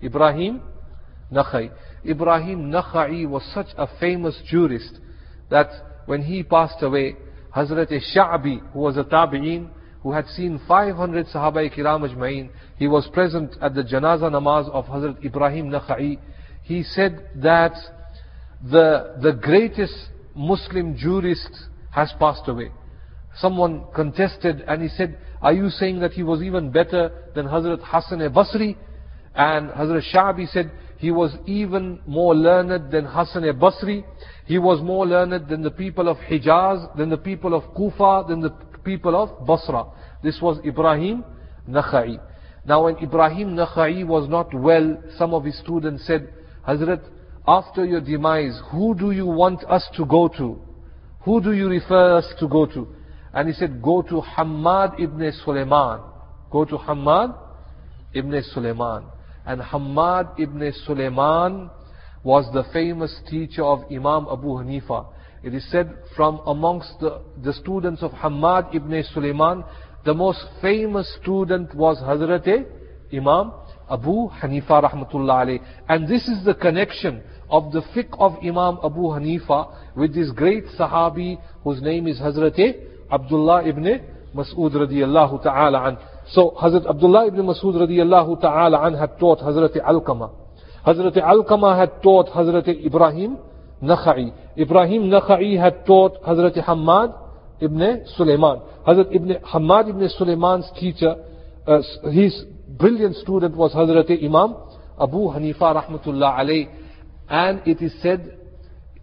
[0.03, 0.61] Ibrahim
[1.33, 1.71] Nakhai.
[2.05, 4.99] Ibrahim Nakhai was such a famous jurist
[5.51, 5.69] that
[6.07, 7.17] when he passed away,
[7.55, 9.71] Hazrat Sha'bi, who was a tabi'een,
[10.03, 14.85] who had seen 500 Sahaba Kiram Ajma'in, he was present at the Janaza namaz of
[14.87, 16.19] Hazrat Ibrahim Nakhai.
[16.63, 17.73] He said that
[18.63, 19.95] the, the greatest
[20.35, 21.51] Muslim jurist
[21.91, 22.71] has passed away.
[23.39, 27.81] Someone contested and he said, are you saying that he was even better than Hazrat
[27.83, 28.77] Hassan Basri?
[29.35, 34.05] And Hazrat Sha'bi said, he was even more learned than Hassan Basri.
[34.47, 38.41] He was more learned than the people of Hijaz, than the people of Kufa, than
[38.41, 38.51] the
[38.83, 39.87] people of Basra.
[40.23, 41.25] This was Ibrahim
[41.69, 42.19] Nakhai.
[42.65, 46.33] Now when Ibrahim Nakhai was not well, some of his students said,
[46.67, 47.03] Hazrat,
[47.47, 50.61] after your demise, who do you want us to go to?
[51.21, 52.89] Who do you refer us to go to?
[53.35, 56.01] And he said, go to Hamad ibn Sulaiman.
[56.51, 57.37] Go to Hamad
[58.15, 59.05] ibn Sulaiman.
[59.47, 61.71] And Hamad ibn Sulaiman
[62.25, 65.07] was the famous teacher of Imam Abu Hanifa.
[65.45, 69.63] It is said from amongst the, the students of Hamad ibn Sulaiman,
[70.05, 72.67] the most famous student was Hazrat
[73.13, 73.53] Imam
[73.89, 75.61] Abu Hanifa rahmatullah.
[75.89, 80.65] And this is the connection of the fiqh of Imam Abu Hanifa with this great
[80.79, 82.59] Sahabi whose name is Hazrat
[83.11, 83.85] Abdullah ibn
[84.35, 85.99] Mas'ud radiyallahu ta'ala an.
[86.31, 90.31] So Hazrat Abdullah ibn Mas'ud radiyallahu ta'ala an had taught Hazrat Alqama.
[90.85, 93.39] Hazrat Alqama had taught Hazrat Ibrahim
[93.83, 94.33] Nakhai.
[94.59, 97.15] Ibrahim Nakhai had taught Hazrat Hamad
[97.61, 98.61] ibn Sulaiman.
[98.87, 101.15] Hazrat ibn Hamad ibn Sulaiman's teacher,
[101.67, 104.57] uh, his brilliant student was Hazrat Imam
[105.01, 106.69] Abu Hanifa rahmatullah alayh.
[107.29, 108.39] And it is said,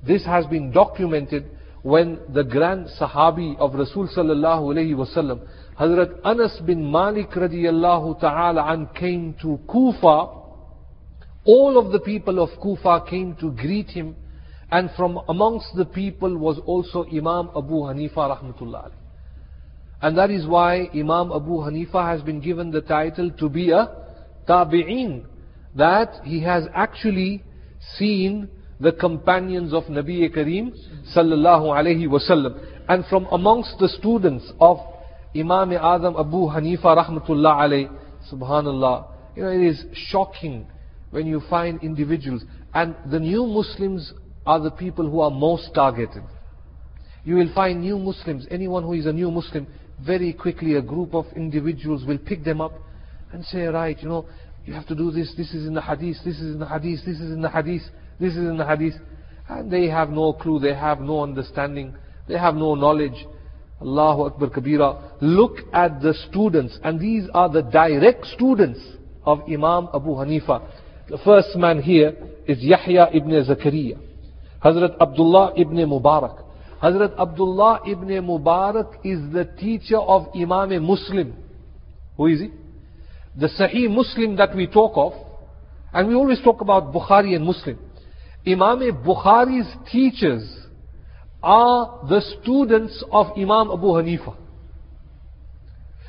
[0.06, 1.46] this has been documented
[1.84, 5.46] when the grand Sahabi of Rasul sallallahu alayhi wasallam,
[5.80, 10.40] Hazrat Anas bin Malik radiyallahu ta'ala an came to Kufa,
[11.46, 14.16] all of the people of Kufa came to greet him
[14.72, 18.92] and from amongst the people was also Imam Abu Hanifa rahmatullah.
[20.02, 23.88] And that is why Imam Abu Hanifa has been given the title to be a
[24.48, 25.26] tabi'in.
[25.76, 27.44] That he has actually
[27.98, 28.50] seen
[28.84, 30.74] the companions of Nabi Kareem
[31.16, 32.60] sallallahu alayhi wasallam.
[32.90, 34.78] And from amongst the students of
[35.36, 37.98] Imam Azam Abu Hanifa rahmatullah alayhi,
[38.32, 40.68] subhanallah, you know, it is shocking
[41.12, 42.44] when you find individuals.
[42.74, 44.12] And the new Muslims
[44.46, 46.24] are the people who are most targeted.
[47.24, 49.66] You will find new Muslims, anyone who is a new Muslim,
[50.06, 52.74] very quickly a group of individuals will pick them up
[53.32, 54.26] and say, right, you know,
[54.66, 57.00] you have to do this, this is in the hadith, this is in the hadith,
[57.06, 57.82] this is in the hadith,
[58.20, 58.96] this is in the hadith.
[59.50, 61.96] And they have no clue, they have no understanding,
[62.28, 63.26] they have no knowledge.
[63.82, 65.12] Allahu Akbar Kabira.
[65.22, 68.80] Look at the students, and these are the direct students
[69.26, 70.62] of Imam Abu Hanifa.
[71.10, 72.14] The first man here
[72.48, 74.00] is Yahya ibn Zakaria.
[74.64, 76.44] Hazrat Abdullah ibn Mubarak,
[76.82, 81.36] Hazrat Abdullah ibn Mubarak is the teacher of Imam Muslim.
[82.16, 82.52] Who is he?
[83.38, 85.14] The Sahih Muslim that we talk of,
[85.92, 87.78] and we always talk about Bukhari and Muslim.
[88.46, 90.44] Imam Bukhari's teachers
[91.42, 94.36] are the students of Imam Abu Hanifa.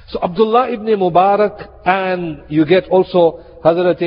[0.08, 4.00] So Abdullah ibn Mubarak and you get also Hazrat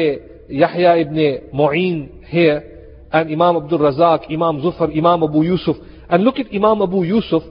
[0.50, 1.16] Yahya ibn
[1.54, 2.78] Mu'in here
[3.12, 5.78] and Imam Abdul Razak, Imam Zufar, Imam Abu Yusuf.
[6.10, 7.44] And look at Imam Abu Yusuf.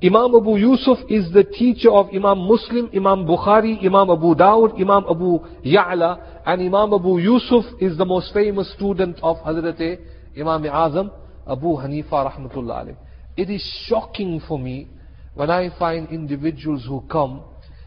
[0.00, 5.04] Imam Abu Yusuf is the teacher of Imam Muslim, Imam Bukhari, Imam Abu Dawud, Imam
[5.10, 9.98] Abu Ya'la, and Imam Abu Yusuf is the most famous student of Hazrat
[10.38, 11.10] Imam Azam,
[11.48, 12.96] Abu Hanifa rahmatullah alayh.
[13.36, 14.86] It is shocking for me
[15.34, 17.42] when I find individuals who come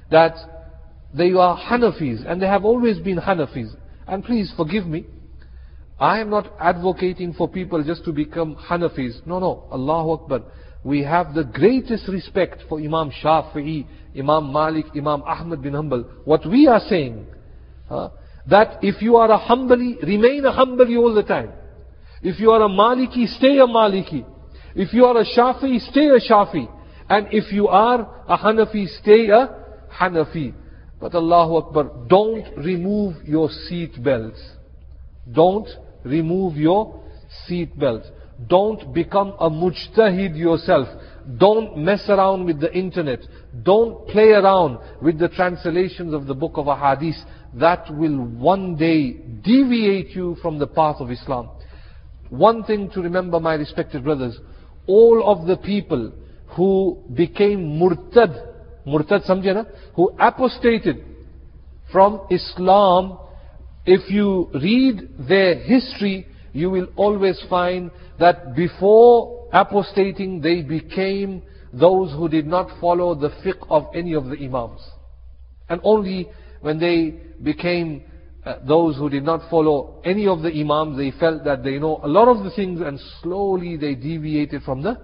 [0.09, 0.35] that
[1.13, 3.73] they are Hanafis and they have always been Hanafis.
[4.05, 5.05] And please forgive me,
[5.97, 9.25] I am not advocating for people just to become Hanafis.
[9.25, 10.41] No, no, Allahu Akbar.
[10.83, 13.85] We have the greatest respect for Imam Shafi'i,
[14.17, 16.05] Imam Malik, Imam Ahmad bin Hanbal.
[16.25, 17.27] What we are saying,
[17.89, 21.51] that if you are a Hanbali, remain a Hanbali all the time.
[22.23, 24.25] If you are a Maliki, stay a Maliki.
[24.75, 26.67] If you are a Shafi, stay a Shafi.
[27.09, 29.49] And if you are a Hanafi, stay a
[29.99, 30.53] Hanafi.
[30.99, 34.39] But Allahu Akbar, don't remove your seat belts.
[35.31, 35.67] Don't
[36.03, 37.03] remove your
[37.47, 38.07] seat belts.
[38.47, 40.87] Don't become a mujtahid yourself.
[41.37, 43.19] Don't mess around with the internet.
[43.63, 47.21] Don't play around with the translations of the book of Ahadith.
[47.53, 51.49] That will one day deviate you from the path of Islam.
[52.29, 54.37] One thing to remember, my respected brothers,
[54.87, 56.13] all of the people
[56.55, 58.33] who became murtad,
[58.87, 59.63] murtad samjhe na,
[59.95, 61.03] who apostated
[61.91, 63.19] from Islam,
[63.85, 71.41] if you read their history, you will always find that before apostating, they became
[71.73, 74.81] those who did not follow the fiqh of any of the imams.
[75.69, 76.29] And only
[76.61, 78.03] when they became
[78.45, 81.99] uh, those who did not follow any of the imams, they felt that they know
[82.03, 84.97] a lot of the things and slowly they deviated from the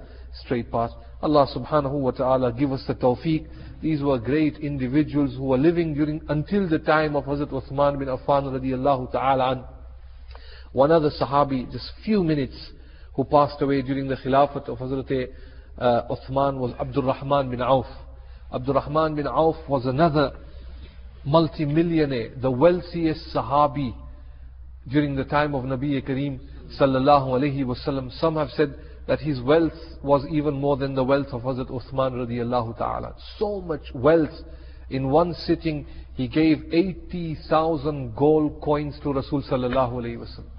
[0.44, 0.92] straight path.
[1.22, 3.48] Allah subhanahu wa ta'ala give us the tawfiq.
[3.82, 8.08] These were great individuals who were living during until the time of Hazrat Uthman bin
[8.08, 9.77] Affan radiallahu ta'ala.
[10.74, 12.56] One other Sahabi, just few minutes,
[13.16, 15.30] who passed away during the Khilafat of Hazrat
[15.78, 17.86] uh, Uthman was Abdul Rahman bin Auf.
[18.54, 20.34] Abdul Rahman bin Auf was another
[21.26, 23.94] multimillionaire, the wealthiest Sahabi
[24.90, 26.40] during the time of Nabi Kareem
[26.80, 28.12] sallallahu alayhi wasallam.
[28.20, 28.76] Some have said
[29.08, 33.16] that his wealth was even more than the wealth of Hazrat Uthman radiallahu ta'ala.
[33.38, 34.34] So much wealth.
[34.90, 40.57] In one sitting, he gave 80,000 gold coins to Rasul sallallahu alayhi wasallam.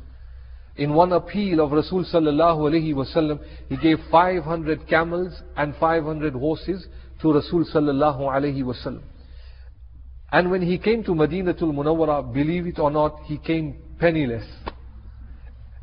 [0.79, 6.87] In one appeal of Rasul sallallahu wasallam, he gave 500 camels and 500 horses
[7.21, 9.03] to Rasul sallallahu wasallam.
[10.31, 14.45] And when he came to Madinatul Munawwara, believe it or not, he came penniless.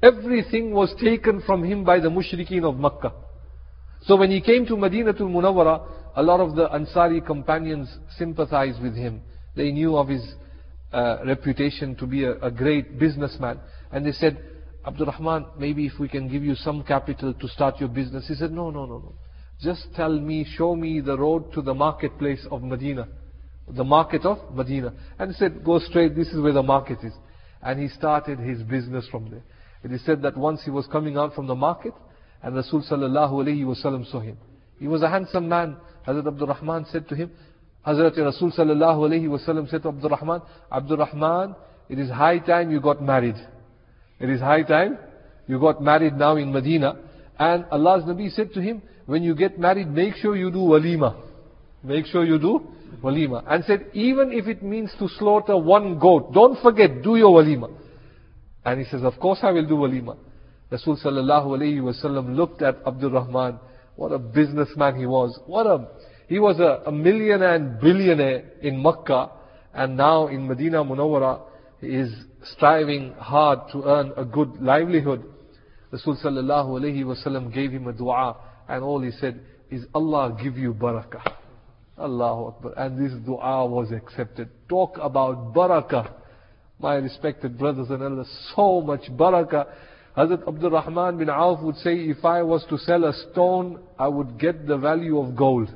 [0.02, 3.12] Everything was taken from him by the mushrikeen of Makkah.
[4.04, 8.96] So when he came to Madinatul Munawwara, a lot of the Ansari companions sympathized with
[8.96, 9.22] him.
[9.58, 10.24] They knew of his
[10.94, 13.60] uh, reputation to be a, a great businessman.
[13.92, 14.38] And they said,
[14.86, 18.28] Abdurrahman, maybe if we can give you some capital to start your business.
[18.28, 19.14] He said, no, no, no, no.
[19.62, 23.08] Just tell me, show me the road to the marketplace of Medina.
[23.68, 24.94] The market of Medina.
[25.18, 27.14] And he said, go straight, this is where the market is.
[27.64, 29.42] And he started his business from there.
[29.84, 31.94] It is said that once he was coming out from the market,
[32.44, 34.38] and Rasul sallallahu alayhi wasallam saw him.
[34.80, 35.78] He was a handsome man.
[36.08, 37.32] Hazrat Abdul Rahman said to him,
[37.88, 41.56] Hazrat Rasul sallallahu alayhi wasallam said to Abdul Rahman, Abdul Rahman,
[41.90, 43.36] it is high time you got married.
[44.20, 44.98] It is high time
[45.48, 46.96] you got married now in Medina.
[47.38, 51.16] And Allah's Nabi said to him, when you get married, make sure you do walima.
[51.84, 52.68] Make sure you do
[53.04, 53.44] walima.
[53.48, 57.72] And said, even if it means to slaughter one goat, don't forget, do your walima.
[58.64, 60.18] And he says, of course I will do walima.
[60.72, 63.60] Rasul sallallahu alayhi wasallam looked at Abdul Rahman.
[63.96, 65.40] What a businessman he was.
[65.46, 65.88] What a,
[66.28, 69.30] he was a, a millionaire and billionaire in Makkah.
[69.74, 71.42] And now in Medina Munawwara,
[71.82, 72.12] he is
[72.54, 75.24] striving hard to earn a good livelihood.
[75.92, 78.38] Rasul sallallahu alayhi wasallam gave him a dua.
[78.68, 79.40] And all he said
[79.70, 81.34] is, Allah give you barakah.
[81.98, 82.74] Allahu Akbar.
[82.78, 84.50] And this dua was accepted.
[84.68, 86.12] Talk about barakah.
[86.80, 89.66] My respected brothers and elders, so much barakah.
[90.18, 94.08] Hazrat Abdul Rahman bin Auf would say, if I was to sell a stone, I
[94.08, 95.70] would get the value of gold.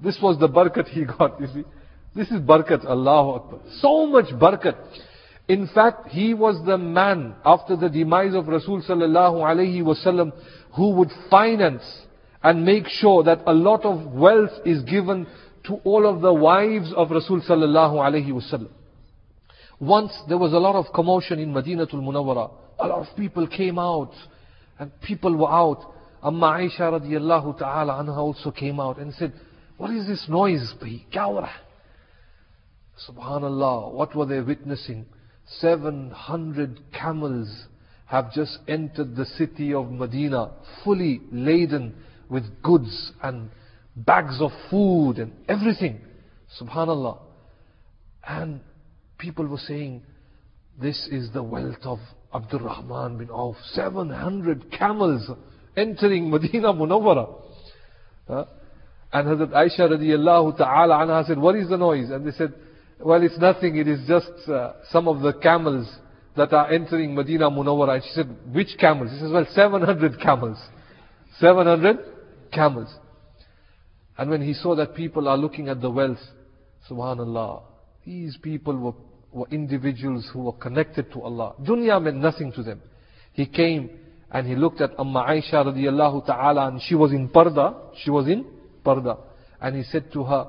[0.00, 1.64] This was the barakat he got, you see.
[2.16, 3.58] This is barakat, Allahu Akbar.
[3.80, 4.76] So much barakat.
[5.48, 10.32] In fact, he was the man after the demise of Rasul sallallahu wasallam
[10.74, 11.84] who would finance
[12.42, 15.26] and make sure that a lot of wealth is given
[15.64, 18.70] to all of the wives of Rasul sallallahu wasallam.
[19.78, 22.50] Once there was a lot of commotion in Madinatul Munawwara.
[22.78, 24.12] A lot of people came out
[24.78, 25.92] and people were out.
[26.22, 29.34] Amma Aisha radiallahu ta'ala anha also came out and said,
[29.76, 30.72] what is this noise?
[30.80, 31.65] Kya ho raha hai?"
[33.08, 35.06] Subhanallah, what were they witnessing?
[35.58, 37.66] 700 camels
[38.06, 40.52] have just entered the city of Medina,
[40.84, 41.94] fully laden
[42.28, 43.50] with goods and
[43.96, 46.00] bags of food and everything.
[46.60, 47.18] Subhanallah.
[48.26, 48.60] And
[49.18, 50.02] people were saying,
[50.80, 51.98] this is the wealth of
[52.34, 53.56] Abdul Rahman bin Auf.
[53.72, 55.30] 700 camels
[55.76, 57.42] entering Medina Munawwara.
[58.28, 58.44] Huh?
[59.12, 62.10] And Hazrat Aisha radiallahu ta'ala anha said, what is the noise?
[62.10, 62.52] And they said,
[63.00, 65.86] well, it's nothing, it is just uh, some of the camels
[66.36, 68.02] that are entering Medina Munawwara.
[68.02, 69.10] She said, which camels?
[69.10, 70.58] He says, well, 700 camels.
[71.38, 71.98] 700
[72.52, 72.94] camels.
[74.18, 76.18] And when he saw that people are looking at the wealth,
[76.90, 77.62] subhanallah,
[78.04, 78.94] these people were,
[79.32, 81.54] were individuals who were connected to Allah.
[81.60, 82.80] Dunya meant nothing to them.
[83.32, 83.90] He came
[84.30, 87.74] and he looked at Amma Aisha radiallahu ta'ala and she was in parda.
[88.02, 88.46] She was in
[88.84, 89.18] parda.
[89.60, 90.46] And he said to her,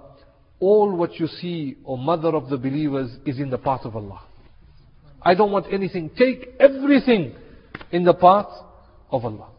[0.60, 4.22] all what you see, O mother of the believers, is in the path of Allah.
[5.22, 6.10] I don't want anything.
[6.18, 7.36] Take everything
[7.91, 8.47] in the path
[9.12, 9.49] of Allah.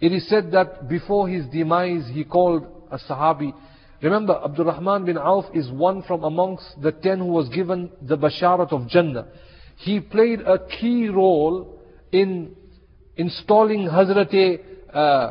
[0.00, 3.52] It is said that before his demise, he called a Sahabi.
[4.02, 8.16] Remember, Abdul Rahman bin Auf is one from amongst the ten who was given the
[8.16, 9.26] Basharat of Jannah.
[9.76, 11.80] He played a key role
[12.12, 12.54] in
[13.16, 14.60] installing Hazrat
[14.94, 15.30] uh,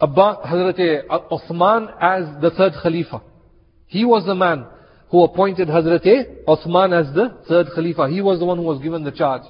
[0.00, 3.22] Abba, Hazrat Uthman as the third Khalifa.
[3.88, 4.66] He was the man
[5.10, 8.08] who appointed Hazrat Uthman as the third Khalifa.
[8.08, 9.42] He was the one who was given the charge.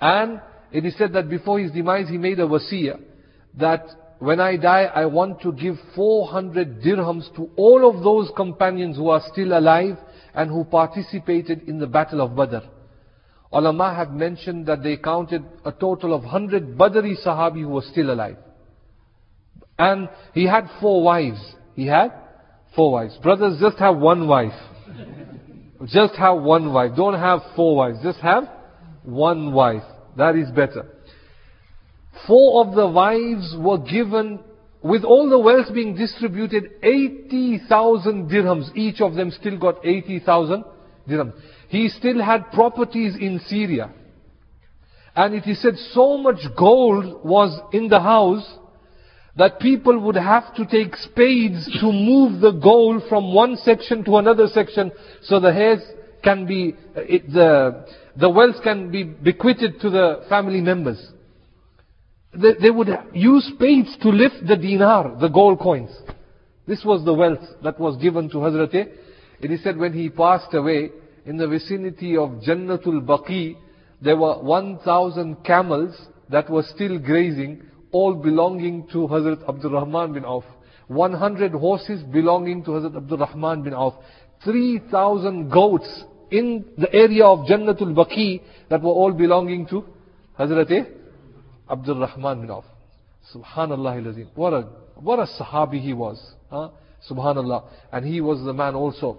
[0.00, 0.40] And
[0.72, 3.00] it is said that before his demise, he made a wasiyah
[3.58, 3.84] that
[4.20, 9.08] when I die, I want to give 400 dirhams to all of those companions who
[9.10, 9.96] are still alive
[10.34, 12.66] and who participated in the battle of Badr.
[13.52, 18.12] Ulama have mentioned that they counted a total of 100 Badri Sahabi who were still
[18.12, 18.36] alive.
[19.78, 21.40] And he had four wives.
[21.74, 22.12] He had
[22.74, 23.16] four wives.
[23.22, 24.52] Brothers, just have one wife.
[25.86, 26.92] Just have one wife.
[26.96, 27.98] Don't have four wives.
[28.02, 28.44] Just have
[29.04, 29.84] one wife.
[30.16, 30.86] That is better.
[32.26, 34.40] Four of the wives were given,
[34.82, 38.74] with all the wealth being distributed, 80,000 dirhams.
[38.76, 40.64] Each of them still got 80,000
[41.08, 41.32] dirhams.
[41.68, 43.92] He still had properties in Syria.
[45.14, 48.46] And it is said so much gold was in the house
[49.38, 54.16] that people would have to take spades to move the gold from one section to
[54.16, 54.90] another section
[55.22, 55.80] so the hairs
[56.24, 57.86] can be, uh, it, the,
[58.16, 61.00] the wealth can be bequeathed to the family members.
[62.34, 65.96] They, they would use spades to lift the dinar, the gold coins.
[66.66, 68.74] This was the wealth that was given to Hazrat.
[68.74, 68.84] Eh?
[69.40, 70.90] It is said when he passed away,
[71.24, 73.56] in the vicinity of Jannatul Baqi,
[74.02, 75.94] there were 1,000 camels
[76.28, 77.62] that were still grazing,
[77.92, 80.44] all belonging to Hazrat Abdul Rahman bin Auf.
[80.88, 83.94] 100 horses belonging to Hazrat Abdul Rahman bin Auf.
[84.44, 89.84] 3,000 goats in the area of Jannatul Baqi that were all belonging to
[90.38, 90.86] Hazrat
[91.70, 92.64] Abdul Rahman bin Auf.
[93.34, 94.62] Subhanallah al What a,
[94.96, 96.18] what a Sahabi he was.
[96.50, 96.70] Huh?
[97.10, 97.64] Subhanallah.
[97.92, 99.18] And he was the man also.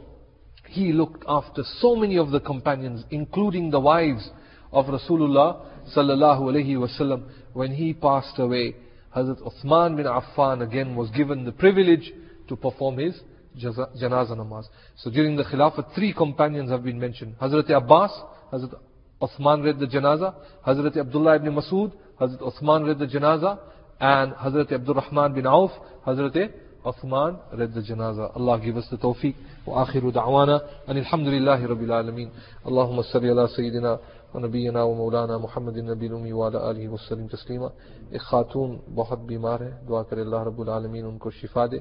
[0.67, 4.29] He looked after so many of the companions, including the wives
[4.71, 5.65] of Rasulullah
[5.95, 8.75] sallallahu alaihi wasallam when he passed away.
[9.15, 12.11] Hazrat Uthman bin Affan again was given the privilege
[12.47, 13.19] to perform his
[13.57, 14.65] janazah namaz.
[14.97, 17.35] So during the Khilafah, three companions have been mentioned.
[17.41, 18.11] Hazrat Abbas,
[18.53, 18.75] Hazrat
[19.21, 21.91] Uthman read the janazah, Hazrat Abdullah ibn Masud,
[22.21, 23.59] Hazrat Uthman read the janazah,
[23.99, 25.71] and Hazrat Abdul Rahman bin Auf,
[26.05, 26.51] Hazrat
[26.85, 28.35] Uthman read the janazah.
[28.35, 29.35] Allah give us the tawfiq.
[29.65, 30.61] Wa akhiru da'wana.
[30.87, 32.31] And alhamdulillahi rabbil alameen.
[32.65, 33.99] Allahumma salli ala sayyidina
[34.35, 37.65] نبینا و مولانا محمد نبی المی وعلى علیہ وسلم تسلیمہ۔
[38.09, 41.77] ایک خاتون بہت بیمار ہے، دعا کرے اللہ رب العالمین ان کو شفا دے۔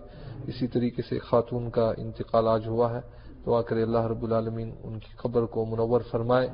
[0.47, 3.18] اسی طریقے سے خاتون کا انتقال آج ہوا ہے۔
[3.57, 6.49] کرے اللہ رب العالمین ان کی قبر کو منور فرمائے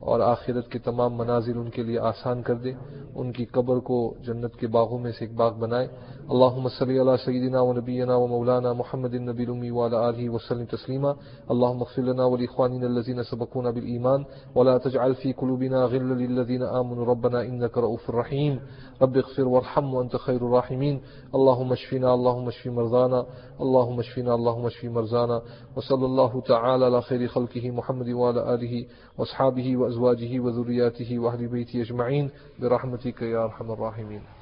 [0.00, 2.72] اور آخرت کے تمام مناظر ان کے لیے آسان کر دے،
[3.14, 5.88] ان کی قبر کو جنت کے باغوں میں سے ایک باغ بنائے۔
[6.28, 7.60] اللہ صل و سيدنا
[8.14, 11.10] و مولانا محمد النبی الأمي و علی وسلم تسليما
[11.48, 12.24] اللهم اغفر لنا
[12.84, 14.22] الزین سبقون ابل ایمان
[14.54, 18.10] ولا تجعل في قلوبنا غلا للذين آمنوا۔ ربنا إنك رؤوف
[19.02, 21.00] رب اغفر وارحم وأنت خير الراحمين.
[21.34, 23.26] اللهم اشفنا اللهم اشف مرضانا.
[23.60, 25.42] اللهم اشفنا اللهم اشف مرضانا.
[25.76, 28.86] وصلى الله تعالى على خير خلقه محمد وعلى آله
[29.18, 32.30] وأصحابه وأزواجه وذرياته وأهل بيته أجمعين.
[32.58, 34.35] برحمتك يا أرحم الراحمين.